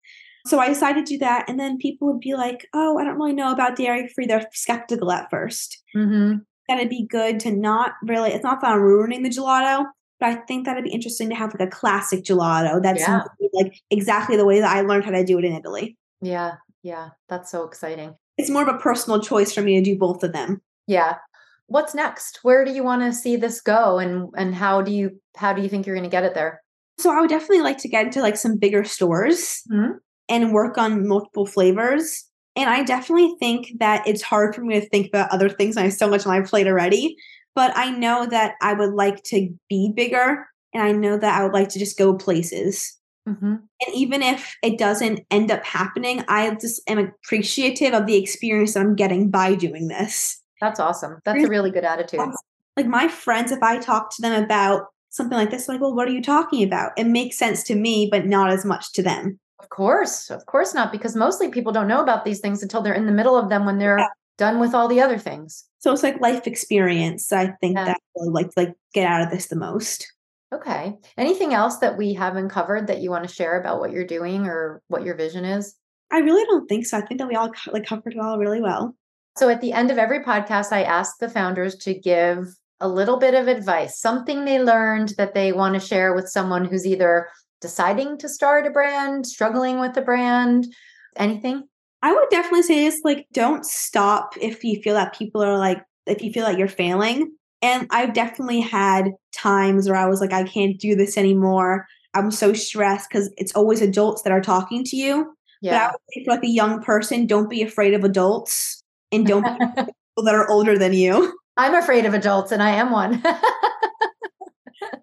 So 0.48 0.58
I 0.58 0.68
decided 0.68 1.06
to 1.06 1.12
do 1.14 1.18
that. 1.18 1.48
And 1.48 1.58
then 1.60 1.78
people 1.78 2.08
would 2.08 2.20
be 2.20 2.34
like, 2.34 2.66
oh, 2.74 2.98
I 2.98 3.04
don't 3.04 3.16
really 3.16 3.32
know 3.34 3.52
about 3.52 3.76
dairy 3.76 4.08
free. 4.08 4.26
They're 4.26 4.46
skeptical 4.52 5.12
at 5.12 5.30
1st 5.30 5.76
Mm-hmm. 5.96 6.38
That'd 6.68 6.88
be 6.90 7.06
good 7.06 7.40
to 7.40 7.50
not 7.50 7.92
really, 8.02 8.30
it's 8.30 8.44
not 8.44 8.60
that 8.60 8.72
I'm 8.72 8.80
ruining 8.82 9.22
the 9.22 9.30
gelato, 9.30 9.84
but 10.20 10.28
I 10.28 10.34
think 10.46 10.66
that'd 10.66 10.84
be 10.84 10.90
interesting 10.90 11.28
to 11.30 11.34
have 11.34 11.54
like 11.54 11.66
a 11.66 11.70
classic 11.70 12.24
gelato 12.24 12.82
that's 12.82 13.00
Yeah. 13.00 13.22
like 13.54 13.80
exactly 13.90 14.36
the 14.36 14.44
way 14.44 14.60
that 14.60 14.76
I 14.76 14.82
learned 14.82 15.04
how 15.04 15.12
to 15.12 15.24
do 15.24 15.38
it 15.38 15.44
in 15.46 15.54
Italy. 15.54 15.96
Yeah. 16.20 16.56
Yeah. 16.82 17.10
That's 17.28 17.50
so 17.50 17.64
exciting. 17.64 18.14
It's 18.36 18.50
more 18.50 18.62
of 18.62 18.68
a 18.68 18.78
personal 18.78 19.20
choice 19.20 19.52
for 19.54 19.62
me 19.62 19.76
to 19.76 19.82
do 19.82 19.98
both 19.98 20.22
of 20.22 20.32
them. 20.32 20.60
Yeah. 20.86 21.16
What's 21.68 21.94
next? 21.94 22.40
Where 22.42 22.64
do 22.64 22.72
you 22.72 22.82
want 22.84 23.02
to 23.02 23.12
see 23.12 23.36
this 23.36 23.60
go 23.60 23.98
and 23.98 24.28
and 24.36 24.54
how 24.54 24.80
do 24.82 24.90
you 24.92 25.20
how 25.36 25.52
do 25.52 25.60
you 25.62 25.68
think 25.68 25.86
you're 25.86 25.96
going 25.96 26.08
to 26.08 26.10
get 26.10 26.24
it 26.24 26.34
there? 26.34 26.62
So 26.98 27.10
I 27.10 27.20
would 27.20 27.30
definitely 27.30 27.60
like 27.60 27.78
to 27.78 27.88
get 27.88 28.06
into 28.06 28.20
like 28.22 28.36
some 28.36 28.56
bigger 28.58 28.84
stores 28.84 29.62
Mhm. 29.72 29.98
And 30.28 30.52
work 30.52 30.78
on 30.78 31.06
multiple 31.06 31.46
flavors. 31.46 32.24
And 32.56 32.68
I 32.68 32.82
definitely 32.82 33.34
think 33.38 33.72
that 33.78 34.06
it's 34.06 34.22
hard 34.22 34.54
for 34.54 34.62
me 34.62 34.80
to 34.80 34.88
think 34.88 35.06
about 35.08 35.30
other 35.30 35.48
things. 35.48 35.76
I 35.76 35.82
have 35.82 35.92
so 35.92 36.08
much 36.08 36.26
on 36.26 36.38
my 36.38 36.46
plate 36.46 36.66
already. 36.66 37.16
But 37.54 37.72
I 37.76 37.90
know 37.90 38.24
that 38.26 38.54
I 38.62 38.72
would 38.72 38.94
like 38.94 39.22
to 39.24 39.48
be 39.68 39.92
bigger 39.94 40.46
and 40.72 40.82
I 40.82 40.92
know 40.92 41.18
that 41.18 41.40
I 41.40 41.42
would 41.42 41.52
like 41.52 41.68
to 41.70 41.78
just 41.78 41.98
go 41.98 42.14
places. 42.14 42.96
Mhm. 43.28 43.60
And 43.86 43.94
even 43.94 44.22
if 44.22 44.56
it 44.62 44.78
doesn't 44.78 45.20
end 45.30 45.50
up 45.50 45.64
happening, 45.64 46.24
I 46.28 46.54
just 46.54 46.80
am 46.88 46.98
appreciative 46.98 47.94
of 47.94 48.06
the 48.06 48.16
experience 48.16 48.74
that 48.74 48.80
I'm 48.80 48.94
getting 48.94 49.28
by 49.28 49.54
doing 49.54 49.88
this. 49.88 50.40
That's 50.60 50.78
awesome. 50.80 51.18
That's 51.24 51.44
a 51.44 51.48
really 51.48 51.70
good 51.70 51.84
attitude. 51.84 52.20
Like 52.76 52.86
my 52.86 53.08
friends, 53.08 53.50
if 53.50 53.62
I 53.62 53.78
talk 53.78 54.14
to 54.14 54.22
them 54.22 54.42
about 54.42 54.86
something 55.10 55.36
like 55.36 55.50
this, 55.50 55.68
like, 55.68 55.80
well, 55.80 55.94
what 55.94 56.06
are 56.06 56.12
you 56.12 56.22
talking 56.22 56.62
about? 56.62 56.92
It 56.96 57.08
makes 57.08 57.36
sense 57.36 57.62
to 57.64 57.74
me, 57.74 58.08
but 58.10 58.26
not 58.26 58.50
as 58.50 58.64
much 58.64 58.92
to 58.92 59.02
them. 59.02 59.40
Of 59.60 59.68
course. 59.70 60.30
Of 60.30 60.46
course 60.46 60.74
not 60.74 60.92
because 60.92 61.16
mostly 61.16 61.50
people 61.50 61.72
don't 61.72 61.88
know 61.88 62.02
about 62.02 62.24
these 62.24 62.40
things 62.40 62.62
until 62.62 62.80
they're 62.80 62.94
in 62.94 63.06
the 63.06 63.12
middle 63.12 63.36
of 63.36 63.48
them 63.48 63.64
when 63.66 63.78
they're 63.78 63.98
Yeah. 63.98 64.08
done 64.36 64.60
with 64.60 64.74
all 64.74 64.86
the 64.88 65.00
other 65.00 65.18
things. 65.18 65.64
So 65.78 65.92
it's 65.92 66.02
like 66.02 66.20
life 66.20 66.46
experience. 66.46 67.32
I 67.32 67.48
think 67.60 67.76
Yeah. 67.76 67.86
that 67.86 68.00
will 68.14 68.32
like 68.32 68.50
like 68.56 68.74
get 68.94 69.06
out 69.06 69.22
of 69.22 69.30
this 69.30 69.48
the 69.48 69.56
most. 69.56 70.06
Okay. 70.54 70.96
Anything 71.18 71.52
else 71.52 71.78
that 71.78 71.98
we 71.98 72.14
haven't 72.14 72.48
covered 72.48 72.86
that 72.86 73.00
you 73.00 73.10
want 73.10 73.28
to 73.28 73.34
share 73.34 73.60
about 73.60 73.80
what 73.80 73.90
you're 73.90 74.06
doing 74.06 74.46
or 74.46 74.80
what 74.88 75.04
your 75.04 75.14
vision 75.16 75.44
is? 75.44 75.74
I 76.10 76.18
really 76.20 76.44
don't 76.44 76.66
think 76.68 76.86
so. 76.86 76.96
I 76.96 77.02
think 77.02 77.18
that 77.20 77.28
we 77.28 77.34
all 77.34 77.52
like 77.72 77.84
covered 77.84 78.14
it 78.14 78.18
all 78.18 78.38
really 78.38 78.62
well. 78.62 78.94
So 79.36 79.48
at 79.50 79.60
the 79.60 79.72
end 79.72 79.90
of 79.90 79.98
every 79.98 80.20
podcast, 80.24 80.72
I 80.72 80.84
ask 80.84 81.18
the 81.18 81.28
founders 81.28 81.76
to 81.76 81.94
give 81.94 82.48
a 82.80 82.88
little 82.88 83.18
bit 83.18 83.34
of 83.34 83.46
advice, 83.48 84.00
something 84.00 84.44
they 84.44 84.62
learned 84.62 85.10
that 85.18 85.34
they 85.34 85.52
want 85.52 85.74
to 85.74 85.80
share 85.80 86.14
with 86.14 86.28
someone 86.28 86.64
who's 86.64 86.86
either 86.86 87.28
deciding 87.60 88.18
to 88.18 88.28
start 88.28 88.66
a 88.66 88.70
brand, 88.70 89.26
struggling 89.26 89.80
with 89.80 89.96
a 89.96 90.02
brand, 90.02 90.66
anything. 91.16 91.64
I 92.02 92.12
would 92.12 92.28
definitely 92.30 92.62
say 92.62 92.84
is 92.84 93.00
like 93.04 93.26
don't 93.32 93.64
stop 93.64 94.34
if 94.40 94.62
you 94.62 94.80
feel 94.82 94.94
that 94.94 95.14
people 95.14 95.42
are 95.42 95.58
like 95.58 95.82
if 96.06 96.22
you 96.22 96.32
feel 96.32 96.44
like 96.44 96.58
you're 96.58 96.68
failing. 96.68 97.32
And 97.60 97.88
I've 97.90 98.14
definitely 98.14 98.60
had 98.60 99.10
times 99.32 99.88
where 99.88 99.98
I 99.98 100.06
was 100.06 100.20
like, 100.20 100.32
I 100.32 100.44
can't 100.44 100.78
do 100.78 100.94
this 100.94 101.18
anymore. 101.18 101.86
I'm 102.14 102.30
so 102.30 102.52
stressed 102.52 103.08
because 103.10 103.32
it's 103.36 103.54
always 103.54 103.82
adults 103.82 104.22
that 104.22 104.32
are 104.32 104.40
talking 104.40 104.84
to 104.84 104.96
you. 104.96 105.34
Yeah. 105.60 105.72
But 105.72 105.80
I 105.80 105.86
would 105.86 106.00
say 106.14 106.24
for 106.24 106.30
like 106.30 106.44
a 106.44 106.48
young 106.48 106.82
person, 106.82 107.26
don't 107.26 107.50
be 107.50 107.62
afraid 107.62 107.94
of 107.94 108.04
adults 108.04 108.82
and 109.10 109.26
don't 109.26 109.42
be 109.42 109.66
people 109.76 110.24
that 110.24 110.34
are 110.34 110.48
older 110.48 110.78
than 110.78 110.92
you. 110.92 111.36
I'm 111.56 111.74
afraid 111.74 112.06
of 112.06 112.14
adults 112.14 112.52
and 112.52 112.62
I 112.62 112.70
am 112.70 112.92
one. 112.92 113.22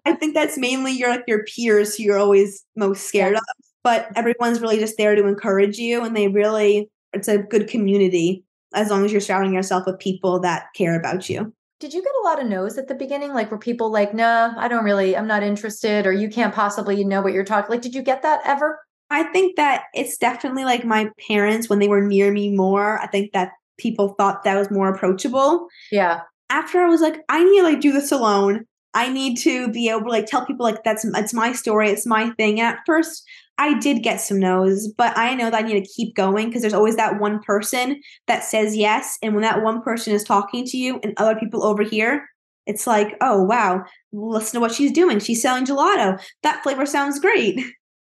I 0.06 0.14
think 0.14 0.34
that's 0.34 0.56
mainly 0.56 0.92
your 0.92 1.10
like 1.10 1.24
your 1.26 1.44
peers 1.44 1.96
who 1.96 2.04
you're 2.04 2.18
always 2.18 2.64
most 2.76 3.06
scared 3.08 3.32
Yeah. 3.34 3.38
of. 3.38 3.64
But 3.82 4.08
everyone's 4.16 4.60
really 4.60 4.78
just 4.78 4.96
there 4.96 5.14
to 5.14 5.26
encourage 5.26 5.78
you 5.78 6.02
and 6.04 6.16
they 6.16 6.28
really 6.28 6.90
it's 7.12 7.28
a 7.28 7.38
good 7.38 7.68
community 7.68 8.44
as 8.74 8.90
long 8.90 9.04
as 9.04 9.12
you're 9.12 9.20
surrounding 9.20 9.54
yourself 9.54 9.84
with 9.86 9.98
people 9.98 10.40
that 10.40 10.66
care 10.74 10.98
about 10.98 11.28
you. 11.28 11.52
Did 11.78 11.92
you 11.92 12.02
get 12.02 12.12
a 12.22 12.24
lot 12.24 12.40
of 12.40 12.46
no's 12.46 12.78
at 12.78 12.88
the 12.88 12.94
beginning? 12.94 13.34
Like, 13.34 13.50
were 13.50 13.58
people 13.58 13.90
like, 13.90 14.14
nah, 14.14 14.54
I 14.56 14.66
don't 14.66 14.84
really, 14.84 15.14
I'm 15.16 15.26
not 15.26 15.42
interested, 15.42 16.06
or 16.06 16.12
you 16.12 16.28
can't 16.30 16.54
possibly 16.54 17.04
know 17.04 17.20
what 17.20 17.34
you're 17.34 17.44
talking? 17.44 17.70
Like, 17.70 17.82
did 17.82 17.94
you 17.94 18.02
get 18.02 18.22
that 18.22 18.40
ever? 18.44 18.80
I 19.10 19.24
think 19.24 19.56
that 19.56 19.84
it's 19.94 20.16
definitely 20.16 20.64
like 20.64 20.84
my 20.84 21.10
parents 21.28 21.68
when 21.68 21.78
they 21.78 21.88
were 21.88 22.00
near 22.00 22.32
me 22.32 22.50
more, 22.50 22.98
I 23.00 23.06
think 23.06 23.32
that 23.32 23.52
people 23.78 24.14
thought 24.18 24.42
that 24.44 24.56
was 24.56 24.70
more 24.70 24.88
approachable. 24.88 25.68
Yeah. 25.92 26.20
After 26.48 26.80
I 26.80 26.88
was 26.88 27.00
like, 27.02 27.20
I 27.28 27.44
need 27.44 27.58
to 27.58 27.62
like 27.64 27.80
do 27.80 27.92
this 27.92 28.10
alone. 28.10 28.66
I 28.96 29.12
need 29.12 29.36
to 29.40 29.68
be 29.68 29.90
able 29.90 30.04
to 30.04 30.08
like 30.08 30.26
tell 30.26 30.46
people 30.46 30.64
like 30.64 30.82
that's 30.82 31.04
it's 31.04 31.34
my 31.34 31.52
story, 31.52 31.90
it's 31.90 32.06
my 32.06 32.30
thing. 32.30 32.58
And 32.60 32.74
At 32.74 32.80
first, 32.86 33.24
I 33.58 33.78
did 33.78 34.02
get 34.02 34.22
some 34.22 34.40
no's, 34.40 34.88
but 34.88 35.16
I 35.18 35.34
know 35.34 35.50
that 35.50 35.64
I 35.64 35.66
need 35.66 35.84
to 35.84 35.92
keep 35.92 36.16
going 36.16 36.46
because 36.46 36.62
there's 36.62 36.74
always 36.74 36.96
that 36.96 37.20
one 37.20 37.40
person 37.42 38.00
that 38.26 38.42
says 38.42 38.74
yes. 38.74 39.18
And 39.22 39.34
when 39.34 39.42
that 39.42 39.62
one 39.62 39.82
person 39.82 40.14
is 40.14 40.24
talking 40.24 40.64
to 40.64 40.78
you 40.78 40.98
and 41.02 41.12
other 41.18 41.38
people 41.38 41.62
over 41.62 41.82
here, 41.82 42.26
it's 42.64 42.86
like, 42.86 43.16
oh 43.20 43.42
wow, 43.42 43.84
listen 44.12 44.54
to 44.54 44.60
what 44.60 44.72
she's 44.72 44.92
doing. 44.92 45.18
She's 45.18 45.42
selling 45.42 45.66
gelato. 45.66 46.18
That 46.42 46.62
flavor 46.62 46.86
sounds 46.86 47.20
great. 47.20 47.60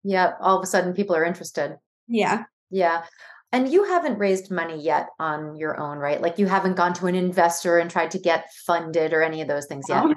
Yeah. 0.04 0.34
All 0.40 0.58
of 0.60 0.64
a 0.64 0.68
sudden, 0.68 0.94
people 0.94 1.16
are 1.16 1.26
interested. 1.26 1.78
Yeah. 2.08 2.44
Yeah. 2.70 3.06
And 3.52 3.72
you 3.72 3.86
haven't 3.86 4.20
raised 4.20 4.52
money 4.52 4.80
yet 4.80 5.08
on 5.20 5.56
your 5.56 5.80
own, 5.80 5.98
right? 5.98 6.22
Like, 6.22 6.38
you 6.38 6.46
haven't 6.46 6.76
gone 6.76 6.94
to 6.96 7.08
an 7.08 7.16
investor 7.16 7.80
and 7.80 7.90
tried 7.90 8.12
to 8.12 8.20
get 8.20 8.52
funded 8.68 9.14
or 9.14 9.24
any 9.24 9.42
of 9.42 9.48
those 9.48 9.66
things 9.66 9.86
yet. 9.90 10.04
Oh, 10.04 10.14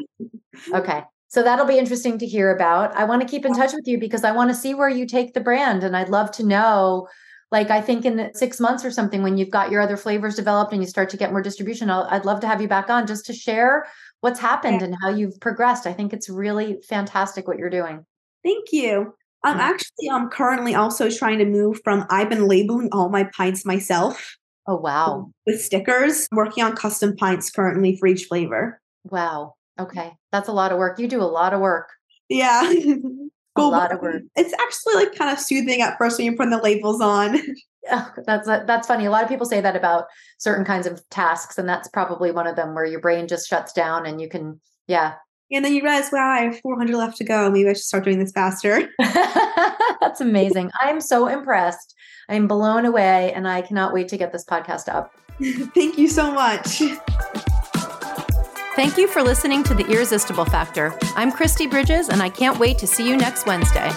Okay. 0.72 1.02
So 1.28 1.42
that'll 1.42 1.66
be 1.66 1.78
interesting 1.78 2.18
to 2.18 2.26
hear 2.26 2.54
about. 2.54 2.96
I 2.96 3.04
want 3.04 3.20
to 3.20 3.28
keep 3.28 3.44
in 3.44 3.54
touch 3.54 3.72
with 3.74 3.86
you 3.86 3.98
because 3.98 4.24
I 4.24 4.32
want 4.32 4.50
to 4.50 4.56
see 4.56 4.74
where 4.74 4.88
you 4.88 5.06
take 5.06 5.34
the 5.34 5.40
brand. 5.40 5.84
And 5.84 5.94
I'd 5.94 6.08
love 6.08 6.30
to 6.32 6.42
know, 6.42 7.06
like, 7.50 7.70
I 7.70 7.82
think 7.82 8.06
in 8.06 8.30
six 8.34 8.58
months 8.58 8.82
or 8.82 8.90
something, 8.90 9.22
when 9.22 9.36
you've 9.36 9.50
got 9.50 9.70
your 9.70 9.82
other 9.82 9.98
flavors 9.98 10.36
developed 10.36 10.72
and 10.72 10.82
you 10.82 10.88
start 10.88 11.10
to 11.10 11.18
get 11.18 11.30
more 11.30 11.42
distribution, 11.42 11.90
I'll, 11.90 12.06
I'd 12.10 12.24
love 12.24 12.40
to 12.40 12.46
have 12.46 12.62
you 12.62 12.68
back 12.68 12.88
on 12.88 13.06
just 13.06 13.26
to 13.26 13.34
share 13.34 13.86
what's 14.20 14.40
happened 14.40 14.80
and 14.80 14.96
how 15.02 15.10
you've 15.10 15.38
progressed. 15.40 15.86
I 15.86 15.92
think 15.92 16.14
it's 16.14 16.30
really 16.30 16.78
fantastic 16.88 17.46
what 17.46 17.58
you're 17.58 17.68
doing. 17.68 18.06
Thank 18.42 18.72
you. 18.72 19.14
I'm 19.44 19.52
mm-hmm. 19.52 19.60
actually 19.60 20.10
I'm 20.10 20.30
currently 20.30 20.74
also 20.74 21.10
trying 21.10 21.38
to 21.38 21.44
move 21.44 21.80
from 21.84 22.06
I've 22.10 22.28
been 22.28 22.48
labeling 22.48 22.88
all 22.90 23.08
my 23.08 23.24
pints 23.36 23.64
myself 23.64 24.36
Oh, 24.66 24.76
wow. 24.76 25.30
with 25.46 25.62
stickers. 25.62 26.28
I'm 26.30 26.36
working 26.36 26.62
on 26.62 26.76
custom 26.76 27.16
pints 27.16 27.50
currently 27.50 27.96
for 27.96 28.06
each 28.06 28.24
flavor. 28.24 28.80
Wow. 29.04 29.54
Okay. 29.78 30.12
That's 30.32 30.48
a 30.48 30.52
lot 30.52 30.72
of 30.72 30.78
work. 30.78 30.98
You 30.98 31.08
do 31.08 31.20
a 31.20 31.24
lot 31.24 31.54
of 31.54 31.60
work. 31.60 31.90
Yeah. 32.28 32.72
A 33.56 33.62
lot 33.62 33.92
of 33.92 34.00
work. 34.00 34.22
It's 34.36 34.52
actually 34.52 34.94
like 34.94 35.16
kind 35.16 35.32
of 35.32 35.40
soothing 35.40 35.80
at 35.80 35.98
first 35.98 36.16
when 36.16 36.26
you're 36.26 36.36
putting 36.36 36.52
the 36.52 36.62
labels 36.62 37.00
on. 37.00 37.40
Oh, 37.90 38.12
that's 38.26 38.46
that's 38.46 38.86
funny. 38.86 39.06
A 39.06 39.10
lot 39.10 39.22
of 39.22 39.30
people 39.30 39.46
say 39.46 39.62
that 39.62 39.74
about 39.74 40.08
certain 40.36 40.62
kinds 40.66 40.86
of 40.86 41.02
tasks, 41.08 41.56
and 41.56 41.66
that's 41.66 41.88
probably 41.88 42.30
one 42.30 42.46
of 42.46 42.54
them 42.54 42.74
where 42.74 42.84
your 42.84 43.00
brain 43.00 43.26
just 43.26 43.48
shuts 43.48 43.72
down 43.72 44.04
and 44.04 44.20
you 44.20 44.28
can, 44.28 44.60
yeah. 44.88 45.14
and 45.50 45.64
then 45.64 45.72
you 45.72 45.82
realize, 45.82 46.10
wow, 46.12 46.28
I 46.28 46.42
have 46.42 46.60
400 46.60 46.94
left 46.94 47.16
to 47.16 47.24
go. 47.24 47.48
Maybe 47.50 47.66
I 47.66 47.72
should 47.72 47.84
start 47.84 48.04
doing 48.04 48.18
this 48.18 48.32
faster. 48.32 48.90
that's 48.98 50.20
amazing. 50.20 50.70
I'm 50.82 51.00
so 51.00 51.28
impressed. 51.28 51.94
I'm 52.28 52.46
blown 52.46 52.84
away, 52.84 53.32
and 53.32 53.48
I 53.48 53.62
cannot 53.62 53.94
wait 53.94 54.08
to 54.08 54.18
get 54.18 54.32
this 54.32 54.44
podcast 54.44 54.92
up. 54.92 55.14
Thank 55.74 55.96
you 55.96 56.08
so 56.08 56.30
much. 56.30 56.82
Thank 58.78 58.96
you 58.96 59.08
for 59.08 59.24
listening 59.24 59.64
to 59.64 59.74
The 59.74 59.84
Irresistible 59.88 60.44
Factor. 60.44 60.96
I'm 61.16 61.32
Christy 61.32 61.66
Bridges, 61.66 62.10
and 62.10 62.22
I 62.22 62.28
can't 62.28 62.60
wait 62.60 62.78
to 62.78 62.86
see 62.86 63.08
you 63.08 63.16
next 63.16 63.44
Wednesday. 63.44 63.90